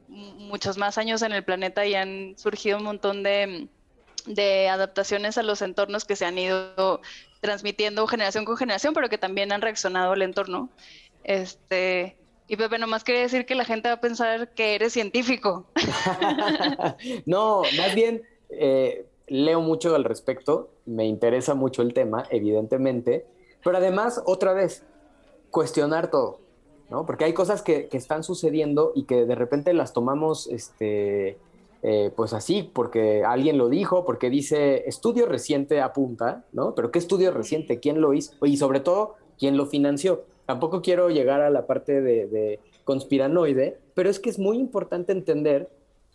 muchos 0.08 0.80
más 0.80 0.98
años 0.98 1.22
en 1.22 1.34
el 1.34 1.44
planeta 1.44 1.86
y 1.86 1.94
han 1.94 2.34
surgido 2.40 2.80
un 2.80 2.86
montón 2.86 3.22
de 3.22 3.68
de 4.26 4.70
adaptaciones 4.70 5.38
a 5.38 5.44
los 5.44 5.62
entornos 5.62 6.06
que 6.06 6.16
se 6.16 6.26
han 6.26 6.38
ido 6.38 7.02
transmitiendo 7.42 8.08
generación 8.08 8.46
con 8.46 8.58
generación, 8.58 8.94
pero 8.94 9.10
que 9.10 9.18
también 9.18 9.52
han 9.52 9.62
reaccionado 9.62 10.14
al 10.14 10.22
entorno. 10.22 10.70
Este, 11.24 12.18
y 12.48 12.56
Pepe, 12.58 12.80
nomás 12.80 13.04
quería 13.04 13.22
decir 13.22 13.46
que 13.46 13.56
la 13.56 13.66
gente 13.66 13.90
va 13.90 13.96
a 13.96 14.02
pensar 14.02 14.50
que 14.54 14.76
eres 14.76 14.94
científico. 14.94 15.68
no, 17.26 17.62
más 17.78 17.96
bien 17.96 18.24
eh, 18.50 19.06
leo 19.28 19.62
mucho 19.62 19.96
al 19.96 20.04
respecto, 20.04 20.72
me 20.86 21.06
interesa 21.06 21.54
mucho 21.54 21.82
el 21.82 21.94
tema, 21.94 22.26
evidentemente, 22.32 23.26
pero 23.64 23.78
además, 23.78 24.22
otra 24.26 24.54
vez, 24.54 24.84
cuestionar 25.52 26.10
todo. 26.10 26.40
¿no? 26.90 27.06
Porque 27.06 27.26
hay 27.26 27.34
cosas 27.34 27.62
que, 27.62 27.88
que 27.88 27.98
están 27.98 28.24
sucediendo 28.24 28.94
y 28.96 29.04
que 29.04 29.26
de 29.26 29.36
repente 29.36 29.74
las 29.74 29.94
tomamos, 29.94 30.48
este, 30.48 31.38
eh, 31.82 32.12
pues 32.16 32.34
así, 32.34 32.64
porque 32.64 33.24
alguien 33.24 33.58
lo 33.58 33.70
dijo, 33.70 34.06
porque 34.06 34.30
dice 34.30 34.88
estudio 34.88 35.26
reciente 35.26 35.82
apunta, 35.82 36.46
¿no? 36.52 36.76
Pero 36.76 36.92
¿qué 36.92 37.00
estudio 37.00 37.32
reciente? 37.32 37.80
¿Quién 37.80 38.02
lo 38.02 38.14
hizo? 38.14 38.34
Y 38.46 38.58
sobre 38.58 38.80
todo, 38.80 39.16
¿quién 39.38 39.58
lo 39.58 39.66
financió? 39.66 40.26
Tampoco 40.46 40.82
quiero 40.82 41.10
llegar 41.10 41.42
a 41.42 41.50
la 41.50 41.68
parte 41.68 42.02
de, 42.02 42.28
de 42.28 42.60
conspiranoide, 42.84 43.80
pero 43.94 44.10
es 44.10 44.20
que 44.20 44.30
es 44.30 44.40
muy 44.40 44.58
importante 44.58 45.12
entender 45.12 45.70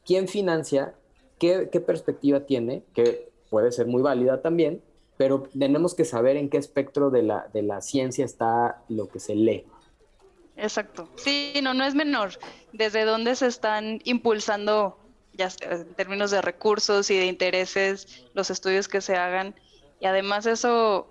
quién 0.04 0.28
financia, 0.28 0.94
qué, 1.38 1.68
qué 1.70 1.80
perspectiva 1.80 2.40
tiene, 2.40 2.82
que 2.94 3.30
puede 3.48 3.72
ser 3.72 3.86
muy 3.86 4.02
válida 4.02 4.42
también, 4.42 4.82
pero 5.16 5.44
tenemos 5.56 5.94
que 5.94 6.04
saber 6.04 6.36
en 6.36 6.50
qué 6.50 6.58
espectro 6.58 7.10
de 7.10 7.22
la, 7.22 7.48
de 7.52 7.62
la 7.62 7.80
ciencia 7.80 8.24
está 8.24 8.82
lo 8.88 9.08
que 9.08 9.20
se 9.20 9.34
lee. 9.34 9.64
Exacto. 10.56 11.08
Sí, 11.16 11.54
no, 11.62 11.74
no 11.74 11.84
es 11.84 11.94
menor. 11.94 12.30
Desde 12.72 13.04
dónde 13.04 13.34
se 13.34 13.46
están 13.46 14.00
impulsando, 14.04 14.96
ya 15.34 15.48
en 15.60 15.94
términos 15.94 16.30
de 16.30 16.42
recursos 16.42 17.10
y 17.10 17.16
de 17.16 17.26
intereses, 17.26 18.24
los 18.34 18.50
estudios 18.50 18.88
que 18.88 19.00
se 19.00 19.16
hagan. 19.16 19.54
Y 20.00 20.06
además 20.06 20.46
eso 20.46 21.06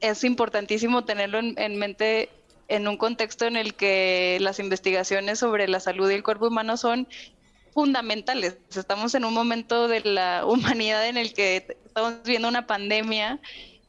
es 0.00 0.24
importantísimo 0.24 1.04
tenerlo 1.04 1.38
en, 1.38 1.54
en 1.58 1.76
mente 1.76 2.30
en 2.68 2.86
un 2.86 2.96
contexto 2.96 3.46
en 3.46 3.56
el 3.56 3.74
que 3.74 4.38
las 4.40 4.58
investigaciones 4.58 5.38
sobre 5.38 5.68
la 5.68 5.80
salud 5.80 6.10
y 6.10 6.14
el 6.14 6.22
cuerpo 6.22 6.48
humano 6.48 6.76
son 6.76 7.08
fundamentales. 7.72 8.58
Estamos 8.74 9.14
en 9.14 9.24
un 9.24 9.34
momento 9.34 9.88
de 9.88 10.00
la 10.00 10.44
humanidad 10.46 11.06
en 11.06 11.16
el 11.16 11.32
que 11.32 11.78
estamos 11.86 12.22
viendo 12.24 12.48
una 12.48 12.66
pandemia 12.66 13.40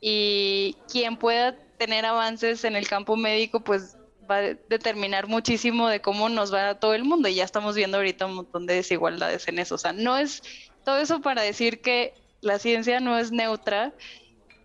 y 0.01 0.77
quien 0.89 1.17
pueda 1.17 1.57
tener 1.77 2.05
avances 2.05 2.63
en 2.63 2.75
el 2.75 2.87
campo 2.87 3.15
médico, 3.15 3.61
pues 3.61 3.97
va 4.29 4.37
a 4.37 4.41
determinar 4.41 5.27
muchísimo 5.27 5.87
de 5.87 6.01
cómo 6.01 6.29
nos 6.29 6.53
va 6.53 6.79
todo 6.79 6.93
el 6.93 7.03
mundo. 7.03 7.27
Y 7.27 7.35
ya 7.35 7.43
estamos 7.43 7.75
viendo 7.75 7.97
ahorita 7.97 8.25
un 8.25 8.35
montón 8.35 8.65
de 8.65 8.75
desigualdades 8.75 9.47
en 9.47 9.59
eso. 9.59 9.75
O 9.75 9.77
sea, 9.77 9.93
no 9.93 10.17
es 10.17 10.43
todo 10.83 10.97
eso 10.97 11.21
para 11.21 11.41
decir 11.41 11.81
que 11.81 12.13
la 12.41 12.59
ciencia 12.59 12.99
no 12.99 13.17
es 13.17 13.31
neutra, 13.31 13.93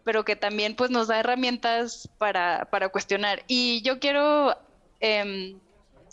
pero 0.05 0.25
que 0.25 0.37
también 0.37 0.77
pues 0.77 0.91
nos 0.91 1.09
da 1.09 1.21
herramientas 1.21 2.09
para, 2.19 2.69
para 2.71 2.89
cuestionar. 2.89 3.43
Y 3.49 3.83
yo 3.83 3.99
quiero 3.99 4.57
eh, 5.01 5.57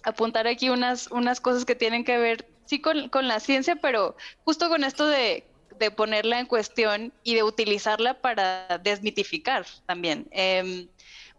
apuntar 0.03 0.47
aquí 0.47 0.69
unas, 0.69 1.07
unas 1.11 1.41
cosas 1.41 1.65
que 1.65 1.75
tienen 1.75 2.03
que 2.03 2.17
ver, 2.17 2.47
sí, 2.65 2.79
con, 2.79 3.09
con 3.09 3.27
la 3.27 3.39
ciencia, 3.39 3.75
pero 3.75 4.15
justo 4.43 4.69
con 4.69 4.83
esto 4.83 5.07
de, 5.07 5.45
de, 5.77 5.91
ponerla 5.91 6.39
en 6.39 6.45
cuestión 6.45 7.13
y 7.23 7.35
de 7.35 7.43
utilizarla 7.43 8.15
para 8.15 8.79
desmitificar 8.83 9.65
también. 9.85 10.27
Eh, 10.31 10.87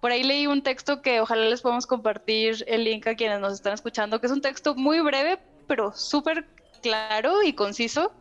por 0.02 0.10
ahí 0.10 0.24
leí 0.24 0.48
un 0.48 0.64
texto 0.64 1.00
que 1.00 1.20
ojalá 1.20 1.48
les 1.48 1.60
podamos 1.60 1.86
compartir 1.86 2.64
el 2.66 2.82
link 2.82 3.06
a 3.06 3.14
quienes 3.14 3.38
nos 3.38 3.52
están 3.52 3.72
escuchando, 3.72 4.20
que 4.20 4.26
es 4.26 4.32
un 4.32 4.40
texto 4.40 4.74
muy 4.74 4.98
breve, 4.98 5.38
pero 5.68 5.92
súper 5.92 6.48
claro 6.82 7.44
y 7.44 7.52
conciso, 7.52 8.12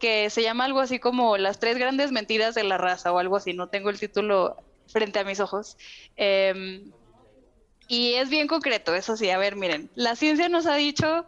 que 0.00 0.28
se 0.28 0.42
llama 0.42 0.64
algo 0.64 0.80
así 0.80 0.98
como 0.98 1.36
Las 1.36 1.60
tres 1.60 1.78
grandes 1.78 2.10
mentiras 2.10 2.56
de 2.56 2.64
la 2.64 2.78
raza 2.78 3.12
o 3.12 3.20
algo 3.20 3.36
así, 3.36 3.52
no 3.52 3.68
tengo 3.68 3.90
el 3.90 4.00
título 4.00 4.56
frente 4.88 5.20
a 5.20 5.24
mis 5.24 5.38
ojos. 5.38 5.76
Eh, 6.16 6.82
y 7.86 8.14
es 8.14 8.28
bien 8.28 8.48
concreto, 8.48 8.92
eso 8.96 9.16
sí, 9.16 9.30
a 9.30 9.38
ver, 9.38 9.54
miren, 9.54 9.88
la 9.94 10.16
ciencia 10.16 10.48
nos 10.48 10.66
ha 10.66 10.74
dicho 10.74 11.26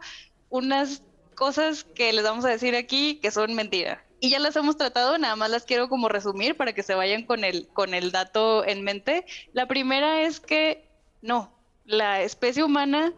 unas 0.49 1.01
cosas 1.33 1.85
que 1.85 2.11
les 2.11 2.25
vamos 2.25 2.43
a 2.43 2.49
decir 2.49 2.75
aquí 2.75 3.21
que 3.21 3.31
son 3.31 3.55
mentira 3.55 4.03
y 4.23 4.29
ya 4.29 4.39
las 4.39 4.55
hemos 4.55 4.77
tratado, 4.77 5.17
nada 5.17 5.35
más 5.35 5.49
las 5.49 5.65
quiero 5.65 5.89
como 5.89 6.07
resumir 6.07 6.55
para 6.55 6.71
que 6.71 6.81
se 6.81 6.95
vayan 6.95 7.25
con 7.25 7.43
el, 7.43 7.67
con 7.73 7.93
el 7.93 8.13
dato 8.13 8.65
en 8.65 8.81
mente. 8.81 9.25
La 9.51 9.67
primera 9.67 10.21
es 10.21 10.39
que 10.39 10.87
no, 11.21 11.53
la 11.83 12.21
especie 12.21 12.63
humana 12.63 13.11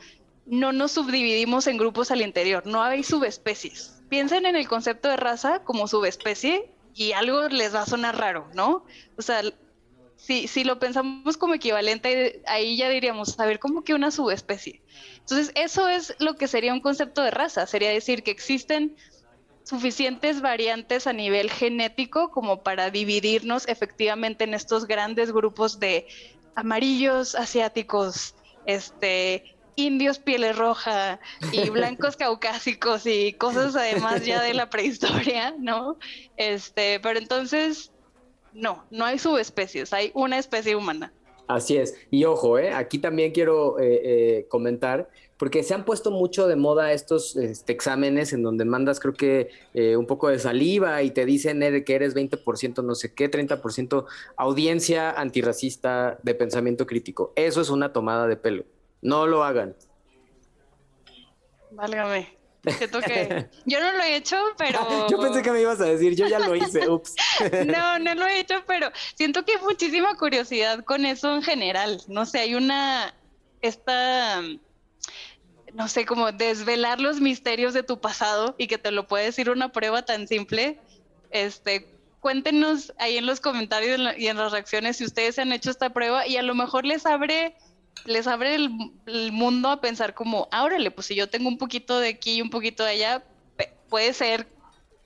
no 0.48 0.72
nos 0.72 0.94
subdividimos 0.94 1.68
en 1.68 1.78
grupos 1.78 2.10
al 2.10 2.24
interior, 2.24 2.66
no 2.66 2.82
hay 2.82 3.04
subespecies. 3.04 4.02
Piensen 4.10 4.48
en 4.48 4.56
el 4.56 4.68
concepto 4.68 5.08
de 5.08 5.16
raza 5.16 5.60
como 5.64 5.88
subespecie 5.88 6.72
y 6.96 7.12
algo 7.12 7.50
les 7.50 7.76
va 7.76 7.84
a 7.84 7.86
sonar 7.86 8.18
raro, 8.18 8.50
¿no? 8.56 8.84
O 9.16 9.22
sea, 9.22 9.44
si, 10.16 10.48
si 10.48 10.64
lo 10.64 10.80
pensamos 10.80 11.38
como 11.38 11.54
equivalente, 11.54 12.42
ahí 12.48 12.78
ya 12.78 12.90
diríamos, 12.90 13.40
a 13.40 13.46
ver, 13.46 13.60
¿cómo 13.60 13.84
que 13.84 13.94
una 13.94 14.10
subespecie? 14.10 14.82
Entonces, 15.20 15.52
eso 15.54 15.88
es 15.88 16.16
lo 16.18 16.36
que 16.36 16.48
sería 16.48 16.74
un 16.74 16.82
concepto 16.82 17.22
de 17.22 17.30
raza, 17.30 17.68
sería 17.68 17.92
decir 17.92 18.24
que 18.24 18.32
existen 18.32 18.96
suficientes 19.66 20.42
variantes 20.42 21.08
a 21.08 21.14
nivel 21.14 21.50
genético 21.50 22.30
como 22.30 22.62
para 22.62 22.92
dividirnos 22.92 23.68
efectivamente 23.68 24.44
en 24.44 24.54
estos 24.54 24.86
grandes 24.86 25.32
grupos 25.32 25.80
de 25.80 26.08
amarillos 26.56 27.36
asiáticos, 27.36 28.36
este, 28.66 29.56
indios 29.76 30.20
pieles 30.20 30.56
roja 30.56 31.20
y 31.52 31.70
blancos 31.72 32.16
caucásicos 32.16 33.06
y 33.08 33.34
cosas 33.34 33.76
además 33.76 34.24
ya 34.24 34.42
de 34.42 34.54
la 34.54 34.70
prehistoria, 34.70 35.56
¿no? 35.60 35.98
Este, 36.38 37.00
pero 37.00 37.18
entonces 37.18 37.92
no, 38.54 38.86
no 38.92 39.04
hay 39.04 39.18
subespecies, 39.18 39.94
hay 39.94 40.12
una 40.14 40.38
especie 40.38 40.76
humana. 40.76 41.12
Así 41.48 41.78
es. 41.78 41.96
Y 42.12 42.24
ojo, 42.26 42.58
¿eh? 42.58 42.72
aquí 42.72 43.00
también 43.00 43.32
quiero 43.32 43.80
eh, 43.80 44.02
eh, 44.04 44.46
comentar, 44.48 45.10
porque 45.38 45.64
se 45.64 45.74
han 45.74 45.86
puesto 45.86 46.12
mucho 46.12 46.48
de 46.48 46.56
moda 46.56 46.94
estos 46.94 47.36
este, 47.36 47.74
exámenes 47.74 48.34
en 48.34 48.44
donde 48.44 48.66
mandas 48.66 49.00
creo 49.00 49.14
que 49.14 49.50
eh, 49.74 49.98
un 49.98 50.08
poco 50.08 50.30
de 50.30 50.40
saliva 50.40 51.02
y 51.04 51.12
te 51.12 51.26
dicen 51.26 51.62
eh, 51.62 51.84
que 51.84 51.96
eres 51.96 52.16
20% 52.16 52.84
no 52.84 52.96
sé 52.96 53.14
qué, 53.14 53.30
30% 53.30 54.06
audiencia 54.38 55.12
antirracista 55.12 56.18
de 56.24 56.36
pensamiento 56.36 56.86
crítico. 56.86 57.34
Eso 57.36 57.62
es 57.62 57.70
una 57.70 57.92
tomada 57.92 58.28
de 58.28 58.38
pelo. 58.38 58.64
No 59.02 59.28
lo 59.28 59.44
hagan. 59.44 59.76
Válgame. 61.72 62.36
Siento 62.72 63.00
que 63.02 63.48
yo 63.66 63.80
no 63.80 63.94
lo 63.94 64.04
he 64.04 64.16
hecho, 64.16 64.38
pero. 64.58 65.08
yo 65.10 65.20
pensé 65.20 65.42
que 65.42 65.52
me 65.52 65.62
ibas 65.62 65.80
a 65.82 65.86
decir, 65.86 66.16
yo 66.16 66.28
ya 66.28 66.40
lo 66.40 66.56
hice, 66.56 66.90
ups. 66.90 67.16
no, 67.66 68.00
no 68.00 68.16
lo 68.16 68.26
he 68.26 68.40
hecho, 68.40 68.64
pero 68.66 68.90
siento 69.16 69.44
que 69.46 69.54
hay 69.54 69.62
muchísima 69.62 70.16
curiosidad 70.18 70.84
con 70.84 71.06
eso 71.06 71.36
en 71.36 71.44
general. 71.44 72.02
No 72.08 72.26
sé, 72.26 72.40
hay 72.40 72.56
una. 72.56 73.14
Esta. 73.62 74.42
No 75.76 75.88
sé, 75.90 76.06
como 76.06 76.32
desvelar 76.32 77.02
los 77.02 77.20
misterios 77.20 77.74
de 77.74 77.84
tu 77.84 78.00
pasado 78.00 78.56
y 78.58 78.68
que 78.68 78.78
te 78.78 78.92
lo 78.92 79.08
puede 79.08 79.26
decir 79.26 79.50
una 79.50 79.74
prueba 79.74 80.06
tan 80.06 80.28
simple. 80.28 80.80
Este, 81.32 81.88
cuéntenos 82.22 82.94
ahí 82.98 83.18
en 83.18 83.26
los 83.26 83.42
comentarios 83.42 84.00
y 84.18 84.28
en 84.28 84.38
las 84.38 84.54
reacciones 84.54 84.98
si 84.98 85.06
ustedes 85.06 85.38
han 85.38 85.52
hecho 85.52 85.70
esta 85.70 85.92
prueba 85.92 86.26
y 86.26 86.38
a 86.38 86.44
lo 86.44 86.56
mejor 86.56 86.86
les 86.86 87.06
abre 87.06 87.56
les 88.06 88.28
abre 88.28 88.56
el, 88.56 88.70
el, 89.06 89.32
mundo 89.32 89.70
a 89.70 89.82
pensar 89.82 90.14
como, 90.14 90.48
ábrele, 90.52 90.92
pues 90.92 91.08
si 91.08 91.16
yo 91.16 91.30
tengo 91.30 91.48
un 91.48 91.58
poquito 91.58 92.00
de 92.00 92.10
aquí 92.10 92.36
y 92.36 92.42
un 92.42 92.50
poquito 92.50 92.84
de 92.84 92.92
allá, 92.92 93.24
puede 93.90 94.14
ser, 94.14 94.48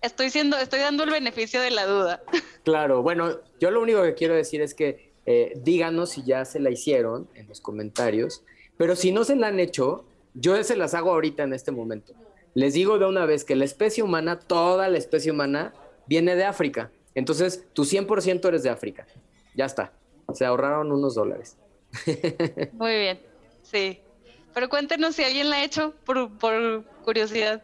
estoy 0.02 0.30
siendo, 0.30 0.58
estoy 0.58 0.80
dando 0.80 1.04
el 1.04 1.12
beneficio 1.12 1.62
de 1.62 1.72
la 1.72 1.86
duda. 1.86 2.24
Claro, 2.64 3.02
bueno, 3.02 3.40
yo 3.60 3.72
lo 3.72 3.82
único 3.82 4.04
que 4.04 4.14
quiero 4.14 4.36
decir 4.36 4.62
es 4.62 4.76
que 4.76 5.14
eh, 5.26 5.54
díganos 5.56 6.12
si 6.12 6.24
ya 6.24 6.46
se 6.46 6.60
la 6.60 6.70
hicieron 6.70 7.28
en 7.34 7.48
los 7.48 7.62
comentarios, 7.62 8.44
pero 8.78 8.96
si 8.96 9.12
no 9.12 9.24
se 9.24 9.36
la 9.36 9.48
han 9.48 9.60
hecho, 9.60 10.06
yo 10.34 10.62
se 10.64 10.76
las 10.76 10.94
hago 10.94 11.12
ahorita 11.12 11.44
en 11.44 11.54
este 11.54 11.72
momento. 11.72 12.14
Les 12.54 12.74
digo 12.74 12.98
de 12.98 13.06
una 13.06 13.26
vez 13.26 13.44
que 13.44 13.56
la 13.56 13.66
especie 13.66 14.04
humana, 14.04 14.40
toda 14.40 14.90
la 14.90 14.98
especie 14.98 15.32
humana, 15.32 15.74
viene 16.08 16.36
de 16.36 16.46
África. 16.46 16.92
Entonces, 17.16 17.66
tu 17.74 17.84
100% 17.84 18.48
eres 18.48 18.64
de 18.64 18.70
África. 18.70 19.06
Ya 19.56 19.66
está. 19.66 19.94
Se 20.34 20.46
ahorraron 20.46 20.92
unos 20.92 21.16
dólares. 21.16 21.58
Muy 22.74 22.92
bien, 22.92 23.20
sí. 23.64 24.00
Pero 24.54 24.70
cuéntenos 24.70 25.16
si 25.16 25.24
alguien 25.24 25.50
la 25.50 25.58
ha 25.58 25.64
hecho 25.64 25.94
por, 26.06 26.38
por 26.38 26.84
curiosidad. 27.04 27.64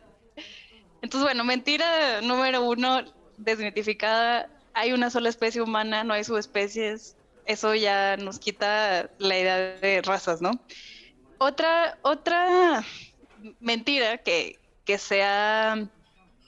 Entonces, 1.01 1.25
bueno, 1.25 1.43
mentira 1.43 2.21
número 2.21 2.63
uno, 2.63 3.03
desmitificada. 3.37 4.49
Hay 4.73 4.93
una 4.93 5.09
sola 5.09 5.29
especie 5.29 5.61
humana, 5.61 6.03
no 6.03 6.13
hay 6.13 6.23
subespecies. 6.23 7.15
Eso 7.45 7.75
ya 7.75 8.17
nos 8.17 8.39
quita 8.39 9.09
la 9.19 9.39
idea 9.39 9.57
de 9.57 10.01
razas, 10.01 10.41
¿no? 10.41 10.51
Otra, 11.37 11.97
otra 12.01 12.83
mentira 13.59 14.17
que, 14.19 14.59
que 14.85 14.97
se 14.97 15.23
ha 15.23 15.87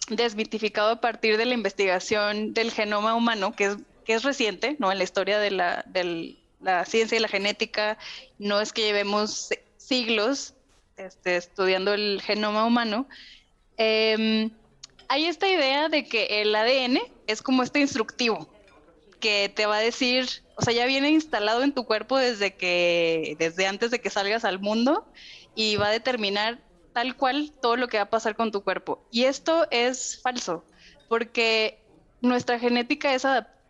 desmitificado 0.09 0.91
a 0.91 1.01
partir 1.01 1.37
de 1.37 1.45
la 1.45 1.53
investigación 1.53 2.53
del 2.53 2.71
genoma 2.71 3.15
humano, 3.15 3.55
que 3.55 3.65
es, 3.65 3.77
que 4.05 4.13
es 4.13 4.23
reciente, 4.23 4.75
¿no? 4.79 4.91
En 4.91 4.97
la 4.97 5.03
historia 5.03 5.39
de 5.39 5.51
la, 5.51 5.83
del, 5.87 6.39
la 6.61 6.85
ciencia 6.85 7.17
y 7.17 7.21
la 7.21 7.27
genética, 7.27 7.97
no 8.39 8.61
es 8.61 8.71
que 8.71 8.83
llevemos 8.83 9.49
siglos 9.77 10.53
este, 10.95 11.35
estudiando 11.35 11.93
el 11.93 12.21
genoma 12.21 12.65
humano, 12.65 13.07
eh, 13.77 14.49
hay 15.09 15.25
esta 15.25 15.47
idea 15.47 15.89
de 15.89 16.05
que 16.05 16.41
el 16.41 16.55
ADN 16.55 16.99
es 17.27 17.41
como 17.41 17.63
este 17.63 17.79
instructivo 17.79 18.49
que 19.19 19.49
te 19.49 19.65
va 19.65 19.77
a 19.77 19.81
decir, 19.81 20.27
o 20.55 20.61
sea, 20.61 20.73
ya 20.73 20.85
viene 20.85 21.09
instalado 21.09 21.63
en 21.63 21.73
tu 21.73 21.85
cuerpo 21.85 22.17
desde 22.17 22.55
que, 22.55 23.35
desde 23.39 23.67
antes 23.67 23.91
de 23.91 23.99
que 23.99 24.09
salgas 24.09 24.45
al 24.45 24.59
mundo 24.59 25.05
y 25.55 25.75
va 25.75 25.87
a 25.87 25.91
determinar 25.91 26.59
tal 26.93 27.15
cual 27.15 27.51
todo 27.61 27.77
lo 27.77 27.87
que 27.87 27.97
va 27.97 28.03
a 28.03 28.09
pasar 28.09 28.35
con 28.35 28.51
tu 28.51 28.63
cuerpo. 28.63 29.05
Y 29.11 29.25
esto 29.25 29.67
es 29.69 30.19
falso, 30.21 30.65
porque 31.07 31.79
nuestra 32.21 32.59
genética 32.59 33.13
es 33.13 33.23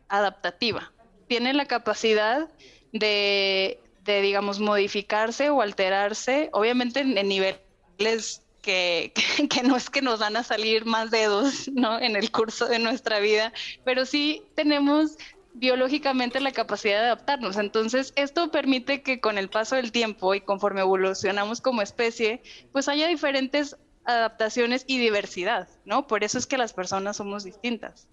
adaptativa, 0.08 0.94
tiene 1.28 1.54
la 1.54 1.66
capacidad 1.66 2.48
de, 2.94 3.82
de, 4.06 4.22
digamos, 4.22 4.60
modificarse 4.60 5.50
o 5.50 5.62
alterarse, 5.62 6.50
obviamente 6.54 7.02
en, 7.02 7.28
niveles 7.28 8.42
que, 8.62 9.12
que, 9.50 9.64
no 9.64 9.76
es 9.76 9.90
que 9.90 10.02
nos 10.02 10.20
van 10.20 10.38
a 10.38 10.44
salir 10.44 10.86
más 10.86 11.12
dedos, 11.12 11.68
¿no? 11.74 12.00
En 12.00 12.16
el 12.16 12.32
curso 12.32 12.68
de 12.68 12.80
nuestra 12.80 13.20
vida, 13.20 13.52
pero 13.84 14.06
sí 14.06 14.44
tenemos 14.56 15.18
biológicamente 15.60 16.40
la 16.40 16.52
capacidad 16.52 17.00
de 17.00 17.06
adaptarnos. 17.08 17.58
Entonces, 17.58 18.14
esto 18.16 18.52
permite 18.52 19.02
que 19.02 19.20
con 19.20 19.38
el 19.38 19.50
paso 19.50 19.76
del 19.76 19.92
tiempo 19.92 20.36
y 20.36 20.42
conforme 20.42 20.82
evolucionamos 20.82 21.62
como 21.62 21.82
especie, 21.82 22.42
pues 22.72 22.88
haya 22.88 23.08
diferentes 23.08 23.78
adaptaciones 24.06 24.86
y 24.88 25.00
diversidad, 25.00 25.68
¿no? 25.86 26.08
Por 26.08 26.24
eso 26.24 26.38
es 26.38 26.46
que 26.46 26.58
las 26.58 26.74
personas 26.74 27.18
somos 27.18 27.44
distintas. 27.44 28.08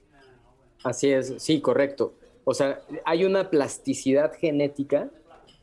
Así 0.83 1.11
es, 1.11 1.35
sí, 1.39 1.61
correcto. 1.61 2.15
O 2.45 2.53
sea, 2.53 2.81
hay 3.05 3.25
una 3.25 3.49
plasticidad 3.49 4.33
genética 4.35 5.11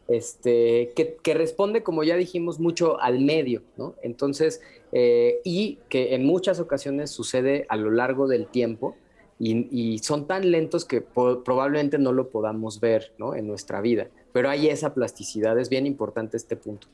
este, 0.08 0.92
que, 0.96 1.34
responde, 1.34 1.84
como 1.84 2.04
ya 2.04 2.16
dijimos, 2.16 2.60
mucho 2.60 3.00
al 3.00 3.20
medio, 3.20 3.62
¿no? 3.78 3.96
Entonces, 4.02 4.62
eh, 4.92 5.40
y 5.44 5.80
que 5.90 6.16
en 6.16 6.26
muchas 6.26 6.60
ocasiones 6.60 7.12
sucede 7.12 7.66
a 7.70 7.78
lo 7.78 7.92
largo 7.92 8.28
del 8.28 8.48
tiempo 8.48 8.96
y, 9.44 9.98
son 10.00 10.28
tan 10.28 10.52
lentos 10.52 10.86
que 10.86 11.02
probablemente 11.02 11.98
no 11.98 12.12
lo 12.12 12.30
podamos 12.30 12.80
ver. 12.80 13.14
En 13.36 13.48
nuestra 13.48 13.82
vida. 13.82 14.08
Pero 14.34 14.50
hay 14.50 14.70
esa 14.70 14.94
plasticidad, 14.94 15.58
es 15.60 15.70
bien 15.70 15.86
importante 15.86 16.38
este 16.38 16.56
punto. 16.56 16.88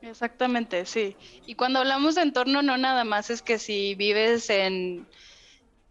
Exactamente, 0.00 0.84
sí. 0.86 1.16
Y 1.46 1.54
cuando 1.54 1.80
hablamos 1.80 2.14
de 2.14 2.22
entorno, 2.22 2.62
no 2.62 2.76
nada 2.76 3.04
más 3.04 3.30
es 3.30 3.42
que 3.42 3.58
si 3.58 3.94
vives 3.94 4.50
en, 4.50 5.06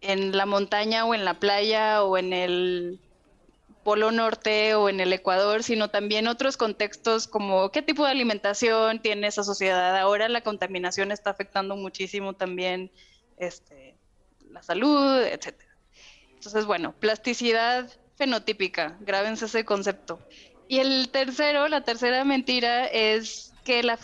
en 0.00 0.36
la 0.36 0.44
montaña 0.44 1.06
o 1.06 1.14
en 1.14 1.24
la 1.24 1.38
playa 1.38 2.02
o 2.04 2.18
en 2.18 2.32
el 2.32 3.00
Polo 3.84 4.10
Norte 4.10 4.74
o 4.74 4.88
en 4.88 5.00
el 5.00 5.12
Ecuador, 5.12 5.62
sino 5.62 5.88
también 5.88 6.26
otros 6.26 6.56
contextos 6.56 7.26
como 7.26 7.70
qué 7.70 7.82
tipo 7.82 8.04
de 8.04 8.10
alimentación 8.10 9.00
tiene 9.00 9.28
esa 9.28 9.44
sociedad. 9.44 9.96
Ahora 9.96 10.28
la 10.28 10.42
contaminación 10.42 11.10
está 11.10 11.30
afectando 11.30 11.76
muchísimo 11.76 12.34
también 12.34 12.90
este, 13.38 13.96
la 14.50 14.62
salud, 14.62 15.22
etc. 15.22 15.71
Entonces, 16.42 16.66
bueno, 16.66 16.92
plasticidad 16.98 17.88
fenotípica, 18.16 18.96
grábense 18.98 19.44
ese 19.44 19.64
concepto. 19.64 20.18
Y 20.66 20.80
el 20.80 21.08
tercero, 21.10 21.68
la 21.68 21.84
tercera 21.84 22.24
mentira 22.24 22.86
es 22.86 23.52
que 23.62 23.84
la, 23.84 23.96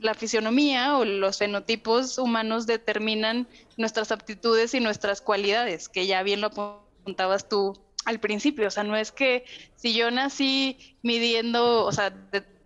la 0.00 0.12
fisionomía 0.12 0.98
o 0.98 1.06
los 1.06 1.38
fenotipos 1.38 2.18
humanos 2.18 2.66
determinan 2.66 3.48
nuestras 3.78 4.12
aptitudes 4.12 4.74
y 4.74 4.80
nuestras 4.80 5.22
cualidades, 5.22 5.88
que 5.88 6.06
ya 6.06 6.22
bien 6.22 6.42
lo 6.42 6.48
apuntabas 6.48 7.48
tú 7.48 7.80
al 8.04 8.20
principio, 8.20 8.68
o 8.68 8.70
sea, 8.70 8.82
no 8.84 8.94
es 8.94 9.10
que 9.10 9.46
si 9.74 9.94
yo 9.94 10.10
nací 10.10 10.98
midiendo, 11.00 11.86
o 11.86 11.92
sea, 11.92 12.14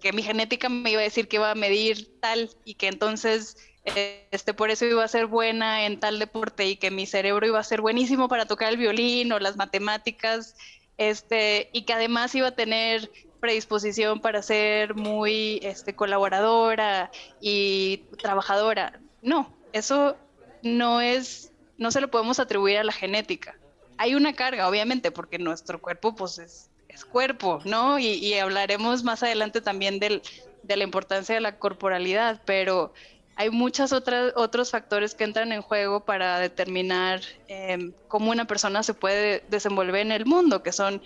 que 0.00 0.12
mi 0.12 0.24
genética 0.24 0.68
me 0.68 0.90
iba 0.90 1.00
a 1.00 1.05
decir 1.05 1.29
que 1.29 1.37
iba 1.37 1.53
a 1.53 1.55
medir 1.55 2.18
tal 2.18 2.50
y 2.64 2.74
que 2.74 2.88
entonces 2.88 3.57
este 3.85 4.55
por 4.55 4.70
eso 4.70 4.85
iba 4.87 5.05
a 5.05 5.09
ser 5.09 5.27
buena 5.27 5.85
en 5.85 6.01
tal 6.01 6.18
deporte 6.18 6.66
y 6.66 6.77
que 6.77 6.90
mi 6.90 7.07
cerebro 7.07 7.47
iba 7.47 7.59
a 7.59 7.64
ser 7.64 7.81
buenísimo 7.81 8.29
para 8.29 8.47
tocar 8.47 8.70
el 8.70 8.79
violín 8.79 9.33
o 9.33 9.38
las 9.38 9.57
matemáticas, 9.57 10.57
este 10.97 11.68
y 11.73 11.83
que 11.83 11.92
además 11.92 12.35
iba 12.35 12.49
a 12.49 12.55
tener 12.55 13.11
predisposición 13.40 14.20
para 14.20 14.42
ser 14.42 14.94
muy 14.94 15.61
este 15.62 15.94
colaboradora 15.94 17.11
y 17.40 17.99
trabajadora. 18.18 19.01
No, 19.23 19.55
eso 19.73 20.16
no 20.62 21.01
es 21.01 21.53
no 21.77 21.90
se 21.90 22.01
lo 22.01 22.11
podemos 22.11 22.38
atribuir 22.40 22.79
a 22.79 22.85
la 22.85 22.92
genética 22.92 23.57
hay 23.99 24.14
una 24.14 24.35
carga, 24.35 24.68
obviamente, 24.68 25.11
porque 25.11 25.38
nuestro 25.38 25.81
cuerpo, 25.81 26.14
pues, 26.14 26.38
es, 26.38 26.70
cuerpo, 27.11 27.61
¿no? 27.64 27.99
Y, 27.99 28.35
hablaremos 28.35 29.03
más 29.03 29.23
adelante 29.25 29.61
también 29.61 29.99
del, 29.99 30.23
de 30.62 30.77
la 30.77 30.85
importancia 30.85 31.35
de 31.35 31.40
la 31.40 31.59
corporalidad, 31.59 32.40
pero 32.44 32.92
hay 33.37 33.51
muchos 33.51 33.92
otros 33.92 34.70
factores 34.70 35.14
que 35.14 35.25
entran 35.25 35.53
en 35.53 35.62
juego 35.62 36.05
para 36.05 36.38
determinar 36.38 37.20
em, 37.49 37.92
cómo 38.09 38.31
una 38.31 38.47
persona 38.47 38.83
se 38.83 38.94
puede 38.94 39.42
desenvolver 39.49 40.03
en 40.03 40.12
el 40.12 40.27
mundo, 40.27 40.62
que 40.62 40.73
son 40.73 41.03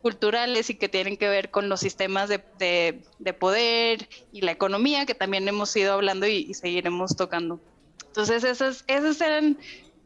culturales 0.00 0.68
y 0.70 0.74
que 0.74 0.88
tienen 0.88 1.16
que 1.16 1.28
ver 1.28 1.50
con 1.50 1.68
los 1.68 1.80
sistemas 1.80 2.28
de, 2.28 3.02
poder 3.38 4.08
y 4.32 4.40
la 4.42 4.52
economía, 4.52 5.06
que 5.06 5.14
también 5.14 5.46
hemos 5.48 5.74
ido 5.76 5.92
hablando 5.92 6.26
y, 6.26 6.46
y, 6.48 6.54
seguiremos 6.54 7.16
tocando. 7.16 7.60
Entonces, 8.06 8.44
esas, 8.44 8.84
esas 8.88 9.20
eran 9.20 9.58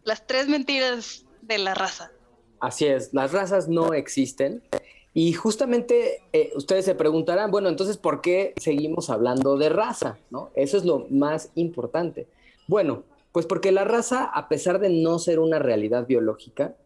las 0.04 0.26
tres 0.26 0.48
mentiras 0.48 1.24
de 1.42 1.58
la 1.58 1.74
raza. 1.74 2.10
Así 2.60 2.86
es, 2.86 3.12
las 3.12 3.32
razas 3.32 3.68
no 3.68 3.92
existen. 3.94 4.62
Y 5.18 5.32
justamente 5.32 6.20
eh, 6.34 6.52
ustedes 6.56 6.84
se 6.84 6.94
preguntarán, 6.94 7.50
bueno, 7.50 7.70
entonces, 7.70 7.96
¿por 7.96 8.20
qué 8.20 8.52
seguimos 8.58 9.08
hablando 9.08 9.56
de 9.56 9.70
raza? 9.70 10.18
¿no? 10.28 10.50
Eso 10.54 10.76
es 10.76 10.84
lo 10.84 11.06
más 11.08 11.50
importante. 11.54 12.26
Bueno, 12.68 13.02
pues 13.32 13.46
porque 13.46 13.72
la 13.72 13.84
raza, 13.84 14.24
a 14.24 14.46
pesar 14.50 14.78
de 14.78 14.90
no 14.90 15.18
ser 15.18 15.38
una 15.38 15.58
realidad 15.58 16.06
biológica, 16.06 16.76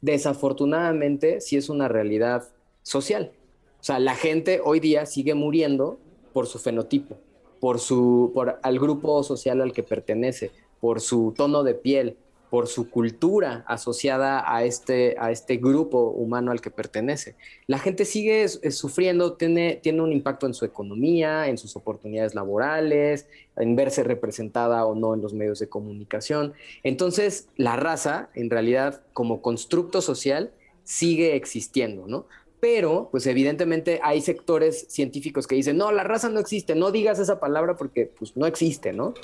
desafortunadamente 0.00 1.40
sí 1.40 1.56
es 1.56 1.68
una 1.68 1.88
realidad 1.88 2.44
social. 2.84 3.32
O 3.80 3.82
sea, 3.82 3.98
la 3.98 4.14
gente 4.14 4.60
hoy 4.64 4.78
día 4.78 5.04
sigue 5.04 5.34
muriendo 5.34 5.98
por 6.32 6.46
su 6.46 6.60
fenotipo, 6.60 7.16
por 7.58 7.80
su, 7.80 8.30
por 8.32 8.60
al 8.62 8.78
grupo 8.78 9.24
social 9.24 9.60
al 9.60 9.72
que 9.72 9.82
pertenece, 9.82 10.52
por 10.80 11.00
su 11.00 11.34
tono 11.36 11.64
de 11.64 11.74
piel, 11.74 12.16
por 12.52 12.68
su 12.68 12.90
cultura 12.90 13.64
asociada 13.66 14.44
a 14.46 14.62
este, 14.62 15.16
a 15.18 15.30
este 15.30 15.56
grupo 15.56 16.10
humano 16.10 16.50
al 16.50 16.60
que 16.60 16.70
pertenece. 16.70 17.34
La 17.66 17.78
gente 17.78 18.04
sigue 18.04 18.46
sufriendo, 18.46 19.32
tiene, 19.32 19.80
tiene 19.82 20.02
un 20.02 20.12
impacto 20.12 20.46
en 20.46 20.52
su 20.52 20.66
economía, 20.66 21.48
en 21.48 21.56
sus 21.56 21.76
oportunidades 21.76 22.34
laborales, 22.34 23.26
en 23.56 23.74
verse 23.74 24.04
representada 24.04 24.84
o 24.84 24.94
no 24.94 25.14
en 25.14 25.22
los 25.22 25.32
medios 25.32 25.60
de 25.60 25.70
comunicación. 25.70 26.52
Entonces, 26.82 27.48
la 27.56 27.76
raza, 27.76 28.28
en 28.34 28.50
realidad, 28.50 29.00
como 29.14 29.40
constructo 29.40 30.02
social, 30.02 30.52
sigue 30.84 31.36
existiendo, 31.36 32.06
¿no? 32.06 32.26
Pero, 32.60 33.08
pues 33.10 33.26
evidentemente 33.26 33.98
hay 34.02 34.20
sectores 34.20 34.88
científicos 34.90 35.46
que 35.46 35.54
dicen, 35.54 35.78
no, 35.78 35.90
la 35.90 36.04
raza 36.04 36.28
no 36.28 36.38
existe, 36.38 36.74
no 36.74 36.90
digas 36.90 37.18
esa 37.18 37.40
palabra 37.40 37.78
porque 37.78 38.12
pues 38.18 38.36
no 38.36 38.44
existe, 38.44 38.92
¿no? 38.92 39.14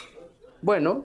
Bueno, 0.62 1.04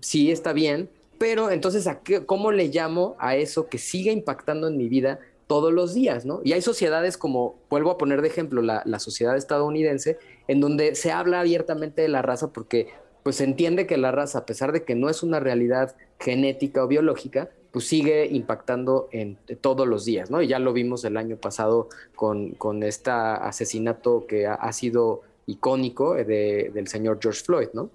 sí 0.00 0.30
está 0.30 0.54
bien, 0.54 0.88
pero 1.22 1.52
entonces, 1.52 1.86
¿a 1.86 2.00
¿cómo 2.26 2.50
le 2.50 2.66
llamo 2.66 3.14
a 3.20 3.36
eso 3.36 3.68
que 3.68 3.78
sigue 3.78 4.10
impactando 4.10 4.66
en 4.66 4.76
mi 4.76 4.88
vida 4.88 5.20
todos 5.46 5.72
los 5.72 5.94
días, 5.94 6.26
¿no? 6.26 6.40
Y 6.42 6.52
hay 6.52 6.62
sociedades 6.62 7.16
como, 7.16 7.60
vuelvo 7.70 7.92
a 7.92 7.96
poner 7.96 8.22
de 8.22 8.26
ejemplo, 8.26 8.60
la, 8.60 8.98
sociedad 8.98 9.36
estadounidense, 9.36 10.18
en 10.48 10.60
donde 10.60 10.96
se 10.96 11.12
habla 11.12 11.38
abiertamente 11.38 12.02
de 12.02 12.08
la 12.08 12.22
raza 12.22 12.52
porque 12.52 12.88
pues 13.22 13.36
se 13.36 13.44
entiende 13.44 13.86
que 13.86 13.98
la 13.98 14.10
raza, 14.10 14.38
a 14.38 14.46
pesar 14.46 14.72
de 14.72 14.82
que 14.82 14.96
no 14.96 15.08
es 15.08 15.22
una 15.22 15.38
realidad 15.38 15.94
genética 16.18 16.82
o 16.82 16.88
biológica, 16.88 17.50
pues 17.70 17.86
sigue 17.86 18.26
impactando 18.26 19.08
en 19.12 19.38
todos 19.60 19.86
los 19.86 20.04
días, 20.04 20.28
¿no? 20.28 20.42
Y 20.42 20.48
ya 20.48 20.58
lo 20.58 20.72
vimos 20.72 21.04
el 21.04 21.16
año 21.16 21.36
pasado 21.36 21.88
con, 22.16 22.50
con 22.54 22.82
este 22.82 23.12
asesinato 23.12 24.26
que 24.26 24.48
ha, 24.48 24.72
sido 24.72 25.20
icónico 25.46 26.14
del 26.14 26.88
señor 26.88 27.20
George 27.22 27.44
Floyd, 27.44 27.68
¿no? 27.74 27.90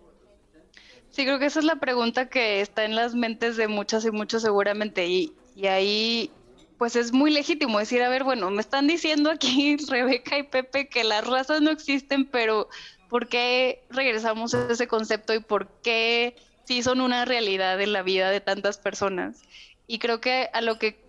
Sí, 1.09 1.23
creo 1.23 1.39
que 1.39 1.45
esa 1.47 1.59
es 1.59 1.65
la 1.65 1.77
pregunta 1.77 2.29
que 2.29 2.61
está 2.61 2.85
en 2.85 2.95
las 2.95 3.15
mentes 3.15 3.57
de 3.57 3.67
muchas 3.67 4.05
y 4.05 4.11
muchos 4.11 4.41
seguramente. 4.41 5.07
Y, 5.07 5.33
y 5.55 5.67
ahí, 5.67 6.31
pues 6.77 6.95
es 6.95 7.11
muy 7.11 7.31
legítimo 7.31 7.79
decir, 7.79 8.03
a 8.03 8.09
ver, 8.09 8.23
bueno, 8.23 8.49
me 8.51 8.61
están 8.61 8.87
diciendo 8.87 9.31
aquí 9.31 9.77
Rebeca 9.89 10.37
y 10.37 10.43
Pepe 10.43 10.87
que 10.87 11.03
las 11.03 11.25
razas 11.25 11.61
no 11.61 11.71
existen, 11.71 12.25
pero 12.25 12.69
¿por 13.09 13.27
qué 13.27 13.83
regresamos 13.89 14.53
a 14.53 14.71
ese 14.71 14.87
concepto 14.87 15.33
y 15.33 15.39
por 15.39 15.67
qué 15.81 16.35
sí 16.65 16.83
son 16.83 17.01
una 17.01 17.25
realidad 17.25 17.81
en 17.81 17.93
la 17.93 18.03
vida 18.03 18.29
de 18.29 18.41
tantas 18.41 18.77
personas? 18.77 19.41
Y 19.87 19.99
creo 19.99 20.21
que 20.21 20.49
a 20.53 20.61
lo 20.61 20.77
que 20.77 20.99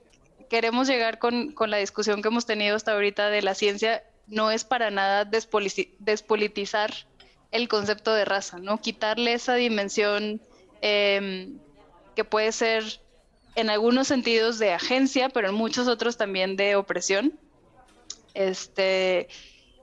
queremos 0.49 0.89
llegar 0.89 1.19
con, 1.19 1.53
con 1.53 1.71
la 1.71 1.77
discusión 1.77 2.23
que 2.23 2.29
hemos 2.29 2.47
tenido 2.47 2.77
hasta 2.77 2.93
ahorita 2.93 3.29
de 3.29 3.43
la 3.43 3.55
ciencia 3.55 4.03
no 4.27 4.51
es 4.51 4.65
para 4.65 4.91
nada 4.91 5.25
despolitizar 5.25 6.93
el 7.51 7.69
concepto 7.69 8.13
de 8.15 8.25
raza, 8.25 8.59
¿no? 8.59 8.79
Quitarle 8.81 9.33
esa 9.33 9.55
dimensión 9.55 10.41
em, 10.81 11.59
que 12.15 12.25
puede 12.25 12.53
ser 12.53 13.01
en 13.55 13.71
algunos 13.71 14.07
sentidos 14.07 14.59
de 14.59 14.73
agencia, 14.73 15.29
pero 15.29 15.49
en 15.49 15.55
muchos 15.55 15.89
otros 15.89 16.17
también 16.17 16.57
de 16.57 16.77
opresión. 16.77 17.39
Este, 18.35 19.29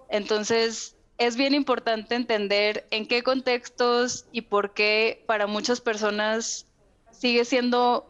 entonces, 0.10 0.95
es 1.17 1.36
bien 1.36 1.54
importante 1.54 2.15
entender 2.15 2.86
en 2.91 3.08
qué 3.08 3.23
contextos 3.23 4.25
y 4.32 4.41
por 4.41 4.73
qué 4.73 5.23
para 5.25 5.47
muchas 5.47 5.82
personas 5.82 6.67
sigue 7.12 7.45
siendo, 7.45 8.06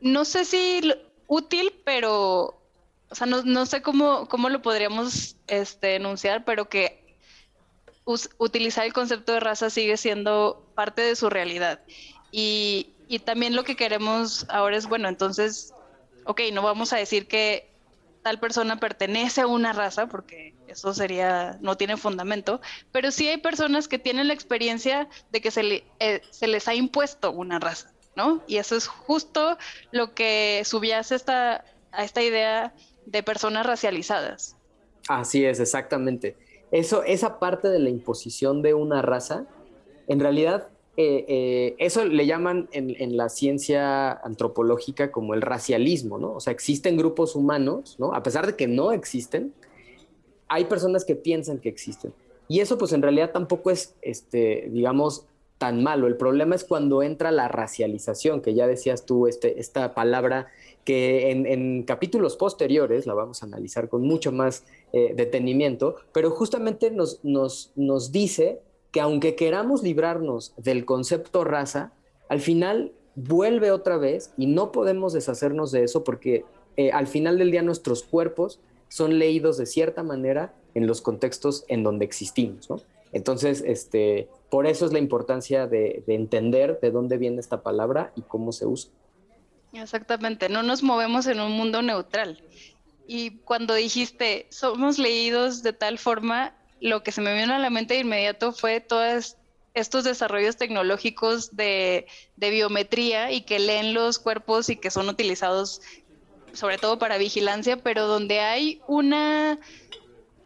no 0.00 0.24
sé 0.24 0.44
si 0.44 0.80
útil, 1.26 1.72
pero, 1.84 2.60
o 3.10 3.14
sea, 3.14 3.26
no, 3.26 3.66
sé 3.66 3.82
cómo, 3.82 4.26
cómo 4.28 4.48
lo 4.48 4.62
podríamos 4.62 5.36
este, 5.46 5.96
enunciar, 5.96 6.44
pero 6.44 6.68
que 6.68 6.99
utilizar 8.04 8.84
el 8.84 8.92
concepto 8.92 9.32
de 9.32 9.40
raza 9.40 9.70
sigue 9.70 9.96
siendo 9.96 10.64
parte 10.74 11.02
de 11.02 11.16
su 11.16 11.30
realidad. 11.30 11.80
Y, 12.32 12.92
también 13.24 13.56
lo 13.56 13.64
que 13.64 13.74
queremos 13.74 14.46
ahora 14.48 14.76
es, 14.76 14.86
bueno, 14.86 15.08
entonces, 15.08 15.74
ok, 16.24 16.42
no 16.52 16.62
vamos 16.62 16.92
a 16.92 16.96
decir 16.96 17.26
que 17.26 17.68
tal 18.22 18.38
persona 18.38 18.78
pertenece 18.78 19.40
a 19.40 19.48
una 19.48 19.72
raza, 19.72 20.06
porque 20.06 20.54
eso 20.68 20.94
sería, 20.94 21.58
no 21.60 21.76
tiene 21.76 21.96
fundamento, 21.96 22.60
pero 22.92 23.10
sí 23.10 23.26
hay 23.26 23.38
personas 23.38 23.88
que 23.88 23.98
tienen 23.98 24.28
la 24.28 24.34
experiencia 24.34 25.08
de 25.32 25.40
que 25.40 25.50
se, 25.50 25.84
eh, 25.98 26.22
se 26.30 26.46
les 26.46 26.68
ha 26.68 26.74
impuesto 26.74 27.32
una 27.32 27.58
raza, 27.58 27.90
¿no? 28.14 28.42
Y 28.46 28.58
eso 28.58 28.76
es 28.76 28.86
justo 28.86 29.58
lo 29.90 30.14
que 30.14 30.62
subyace 30.64 31.16
esta, 31.16 31.64
a 31.90 32.04
esta 32.04 32.22
idea 32.22 32.72
de 33.06 33.22
personas 33.24 33.66
racializadas. 33.66 34.56
Así 35.08 35.44
es, 35.44 35.58
exactamente. 35.58 36.36
Eso, 36.70 37.02
esa 37.02 37.38
parte 37.38 37.68
de 37.68 37.78
la 37.78 37.90
imposición 37.90 38.62
de 38.62 38.74
una 38.74 39.02
raza, 39.02 39.46
en 40.06 40.20
realidad, 40.20 40.68
eh, 40.96 41.24
eh, 41.28 41.74
eso 41.78 42.04
le 42.04 42.26
llaman 42.26 42.68
en, 42.72 42.94
en, 42.98 43.16
la 43.16 43.28
ciencia 43.28 44.12
antropológica 44.12 45.10
como 45.10 45.34
el 45.34 45.42
racialismo, 45.42 46.18
¿no? 46.18 46.32
O 46.34 46.40
sea, 46.40 46.52
existen 46.52 46.96
grupos 46.96 47.34
humanos, 47.34 47.96
¿no? 47.98 48.12
A 48.12 48.22
pesar 48.22 48.46
de 48.46 48.56
que 48.56 48.66
no 48.66 48.92
existen, 48.92 49.52
hay 50.48 50.64
personas 50.64 51.04
que 51.04 51.16
piensan 51.16 51.58
que 51.58 51.68
existen. 51.68 52.12
Y 52.48 52.60
eso, 52.60 52.76
pues 52.76 52.92
en 52.92 53.02
realidad 53.02 53.30
tampoco 53.30 53.70
es, 53.70 53.94
este, 54.02 54.68
digamos, 54.72 55.24
tan 55.60 55.82
malo. 55.82 56.06
El 56.06 56.16
problema 56.16 56.54
es 56.54 56.64
cuando 56.64 57.02
entra 57.02 57.30
la 57.30 57.46
racialización, 57.46 58.40
que 58.40 58.54
ya 58.54 58.66
decías 58.66 59.04
tú, 59.04 59.26
este, 59.26 59.60
esta 59.60 59.94
palabra 59.94 60.48
que 60.84 61.30
en, 61.30 61.82
capítulos 61.84 62.36
posteriores 62.36 63.06
la 63.06 63.14
vamos 63.14 63.42
a 63.42 63.46
analizar 63.46 63.88
con 63.88 64.02
mucho 64.02 64.32
más 64.32 64.64
eh, 64.92 65.14
detenimiento, 65.14 65.96
pero 66.12 66.30
justamente 66.30 66.90
nos, 66.90 67.24
nos, 67.24 67.72
nos 67.76 68.12
dice 68.12 68.60
que 68.90 69.00
aunque 69.00 69.36
queramos 69.36 69.82
librarnos 69.82 70.52
del 70.56 70.84
concepto 70.84 71.44
raza, 71.44 71.92
al 72.28 72.40
final 72.40 72.92
vuelve 73.14 73.70
otra 73.70 73.98
vez 73.98 74.32
y 74.36 74.46
no 74.46 74.72
podemos 74.72 75.12
deshacernos 75.12 75.72
de 75.72 75.84
eso 75.84 76.04
porque 76.04 76.44
eh, 76.76 76.90
al 76.92 77.06
final 77.06 77.38
del 77.38 77.50
día 77.50 77.62
nuestros 77.62 78.02
cuerpos 78.02 78.60
son 78.88 79.18
leídos 79.18 79.58
de 79.58 79.66
cierta 79.66 80.02
manera 80.02 80.54
en 80.74 80.86
los 80.86 81.00
contextos 81.02 81.64
en 81.68 81.82
donde 81.82 82.04
existimos, 82.04 82.68
Entonces, 83.12 83.62
este, 83.66 84.28
por 84.50 84.66
eso 84.66 84.86
es 84.86 84.92
la 84.92 85.00
importancia 85.00 85.66
de 85.66 86.04
entender 86.06 86.78
de 86.80 86.92
dónde 86.92 87.18
viene 87.18 87.40
esta 87.40 87.62
palabra 87.62 88.12
y 88.16 88.22
cómo 88.22 88.52
se 88.52 88.66
usa. 88.66 88.92
Exactamente, 89.72 90.48
no 90.48 90.62
nos 90.62 90.82
movemos 90.82 91.26
en 91.26 91.40
un 91.40 91.52
mundo 91.52 91.82
neutral. 91.82 92.42
Y 93.12 93.38
cuando 93.38 93.74
dijiste, 93.74 94.46
somos 94.50 94.96
leídos 94.96 95.64
de 95.64 95.72
tal 95.72 95.98
forma, 95.98 96.54
lo 96.80 97.02
que 97.02 97.10
se 97.10 97.20
me 97.20 97.34
vino 97.34 97.52
a 97.52 97.58
la 97.58 97.68
mente 97.68 97.94
de 97.94 98.00
inmediato 98.02 98.52
fue 98.52 98.78
todos 98.80 99.36
estos 99.74 100.04
desarrollos 100.04 100.56
tecnológicos 100.56 101.56
de, 101.56 102.06
biometría 102.36 103.32
y 103.32 103.40
que 103.40 103.58
leen 103.58 103.94
los 103.94 104.20
cuerpos 104.20 104.68
y 104.68 104.76
que 104.76 104.92
son 104.92 105.08
utilizados 105.08 105.82
sobre 106.52 106.78
todo 106.78 107.00
para 107.00 107.18
vigilancia, 107.18 107.78
pero 107.78 108.06
donde 108.06 108.38
hay 108.38 108.80
una 108.86 109.58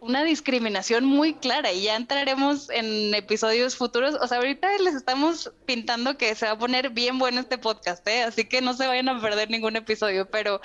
una 0.01 0.25
discriminación 0.25 1.05
muy 1.05 1.35
clara 1.35 1.71
y 1.73 1.83
ya 1.83 1.97
entraremos 1.97 2.71
en 2.71 3.15
episodios 3.15 3.77
futuros. 3.77 4.15
O 4.21 4.27
sea, 4.27 4.39
ahorita 4.39 4.79
les 4.79 4.95
estamos 4.95 5.53
pintando 5.67 6.17
que 6.17 6.35
se 6.35 6.47
va 6.47 6.53
a 6.53 6.59
poner 6.59 6.91
bien 6.91 7.19
bueno 7.19 7.41
este 7.41 7.59
podcast, 7.59 8.07
¿eh? 8.09 8.23
así 8.23 8.45
que 8.45 8.63
no 8.63 8.73
se 8.73 8.87
vayan 8.87 9.09
a 9.11 9.21
perder 9.21 9.51
ningún 9.51 9.77
episodio, 9.77 10.31
pero 10.31 10.61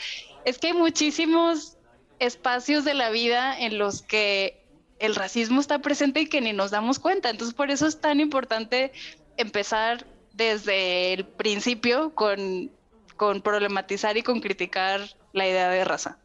es 0.45 0.57
que 0.57 0.67
hay 0.67 0.73
muchísimos 0.73 1.77
espacios 2.19 2.85
de 2.85 2.93
la 2.93 3.09
vida 3.09 3.57
en 3.57 3.77
los 3.77 4.01
que 4.01 4.61
el 4.99 5.15
racismo 5.15 5.61
está 5.61 5.79
presente 5.79 6.21
y 6.21 6.25
que 6.27 6.41
ni 6.41 6.53
nos 6.53 6.71
damos 6.71 6.99
cuenta. 6.99 7.29
Entonces, 7.29 7.55
por 7.55 7.71
eso 7.71 7.87
es 7.87 7.99
tan 7.99 8.19
importante 8.19 8.91
empezar 9.37 10.05
desde 10.33 11.13
el 11.13 11.25
principio 11.25 12.11
con, 12.13 12.71
con 13.17 13.41
problematizar 13.41 14.17
y 14.17 14.23
con 14.23 14.41
criticar 14.41 15.01
la 15.33 15.47
idea 15.47 15.69
de 15.69 15.83
raza. 15.85 16.17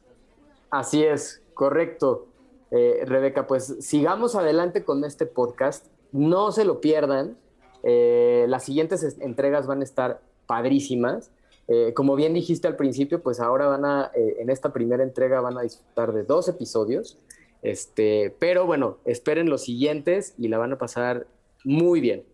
Así 0.70 1.04
es, 1.04 1.40
correcto. 1.54 2.26
Eh, 2.70 3.04
Rebeca, 3.07 3.46
pues 3.46 3.76
sigamos 3.80 4.35
adelante 4.35 4.85
con 4.85 5.04
este 5.04 5.26
podcast. 5.26 5.87
No 6.11 6.50
se 6.50 6.64
lo 6.64 6.80
pierdan. 6.80 7.37
Eh, 7.85 8.46
las 8.48 8.64
siguientes 8.64 9.16
entregas 9.20 9.66
van 9.66 9.80
a 9.80 9.85
estar 9.85 10.20
padrísimas. 10.46 11.30
Eh, 11.68 11.92
como 11.94 12.14
bien 12.14 12.35
dijiste 12.35 12.68
al 12.68 12.77
principio, 12.77 13.22
pues 13.22 13.40
ahora 13.40 13.66
van 13.66 13.85
a, 13.85 14.11
en 14.14 14.50
esta 14.50 14.72
primera 14.72 15.03
entrega 15.03 15.40
van 15.40 15.57
a 15.59 15.62
disfrutar 15.62 16.12
de 16.12 16.24
dos 16.24 16.48
episodios. 16.48 17.18
Este, 17.62 18.35
pero 18.38 18.66
bueno, 18.66 18.98
esperen 19.07 19.48
los 19.48 19.64
siguientes 19.64 20.35
y 20.38 20.48
la 20.48 20.59
van 20.59 20.72
a 20.74 20.79
pasar 20.79 21.27
muy 21.64 22.00
bien. 22.00 22.24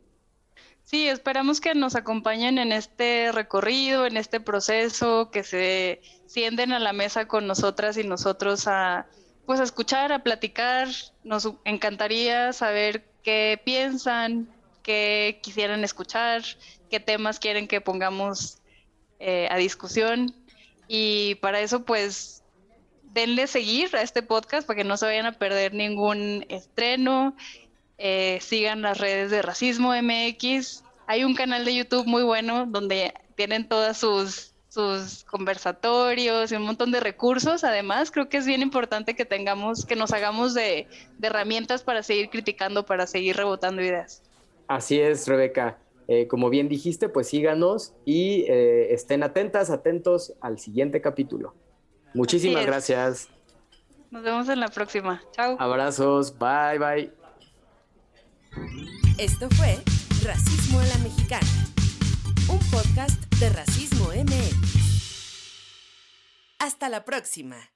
Sí, 0.90 1.06
esperamos 1.06 1.60
que 1.60 1.72
nos 1.76 1.94
acompañen 1.94 2.58
en 2.58 2.72
este 2.72 3.30
recorrido, 3.30 4.06
en 4.06 4.16
este 4.16 4.40
proceso, 4.40 5.30
que 5.30 5.44
se 5.44 6.00
sienten 6.26 6.72
a 6.72 6.80
la 6.80 6.92
mesa 6.92 7.28
con 7.28 7.46
nosotras 7.46 7.96
y 7.96 8.02
nosotros 8.02 8.66
a 8.66 9.06
pues 9.46 9.60
a 9.60 9.64
escuchar, 9.64 10.12
a 10.12 10.24
platicar. 10.24 10.88
Nos 11.22 11.48
encantaría 11.64 12.52
saber 12.52 13.04
qué 13.22 13.60
piensan, 13.64 14.48
qué 14.82 15.38
quisieran 15.42 15.84
escuchar, 15.84 16.42
qué 16.90 16.98
temas 16.98 17.38
quieren 17.38 17.68
que 17.68 17.80
pongamos 17.80 18.59
eh, 19.20 19.46
a 19.50 19.56
discusión. 19.56 20.34
Y 20.88 21.36
para 21.36 21.60
eso, 21.60 21.84
pues, 21.84 22.42
denle 23.12 23.46
seguir 23.46 23.94
a 23.94 24.02
este 24.02 24.22
podcast 24.22 24.66
para 24.66 24.78
que 24.78 24.84
no 24.84 24.96
se 24.96 25.06
vayan 25.06 25.26
a 25.26 25.32
perder 25.32 25.72
ningún 25.74 26.44
estreno. 26.48 27.36
Eh, 27.98 28.38
sigan 28.40 28.82
las 28.82 28.98
redes 28.98 29.30
de 29.30 29.42
Racismo 29.42 29.92
MX. 29.94 30.82
Hay 31.06 31.22
un 31.22 31.34
canal 31.34 31.64
de 31.64 31.74
YouTube 31.74 32.06
muy 32.06 32.22
bueno 32.22 32.66
donde 32.66 33.14
tienen 33.36 33.68
todas 33.68 33.98
sus 33.98 34.50
sus 34.70 35.24
conversatorios 35.24 36.52
y 36.52 36.54
un 36.54 36.62
montón 36.62 36.92
de 36.92 37.00
recursos. 37.00 37.64
Además, 37.64 38.10
creo 38.10 38.28
que 38.28 38.38
es 38.38 38.46
bien 38.46 38.62
importante 38.62 39.14
que 39.14 39.24
tengamos, 39.24 39.84
que 39.84 39.96
nos 39.96 40.12
hagamos 40.12 40.54
de, 40.54 40.86
herramientas 41.20 41.82
para 41.82 42.02
seguir 42.02 42.30
criticando, 42.30 42.86
para 42.86 43.06
seguir 43.06 43.36
rebotando 43.36 43.82
ideas. 43.82 44.22
Así 44.68 44.98
es, 45.00 45.26
Rebeca. 45.26 45.76
Eh, 46.12 46.26
como 46.26 46.50
bien 46.50 46.68
dijiste, 46.68 47.08
pues 47.08 47.28
síganos 47.28 47.94
y 48.04 48.44
eh, 48.48 48.92
estén 48.92 49.22
atentas, 49.22 49.70
atentos 49.70 50.34
al 50.40 50.58
siguiente 50.58 51.00
capítulo. 51.00 51.54
Muchísimas 52.14 52.66
gracias. 52.66 53.28
Nos 54.10 54.24
vemos 54.24 54.48
en 54.48 54.58
la 54.58 54.66
próxima. 54.66 55.22
Chao. 55.30 55.54
Abrazos. 55.60 56.36
Bye, 56.36 56.80
bye. 56.80 57.12
Esto 59.18 59.48
fue 59.50 59.78
Racismo 60.24 60.80
a 60.80 60.84
la 60.86 60.98
Mexicana, 60.98 61.46
un 62.50 62.58
podcast 62.72 63.32
de 63.36 63.48
Racismo 63.50 64.08
MX. 64.08 65.60
Hasta 66.58 66.88
la 66.88 67.04
próxima. 67.04 67.70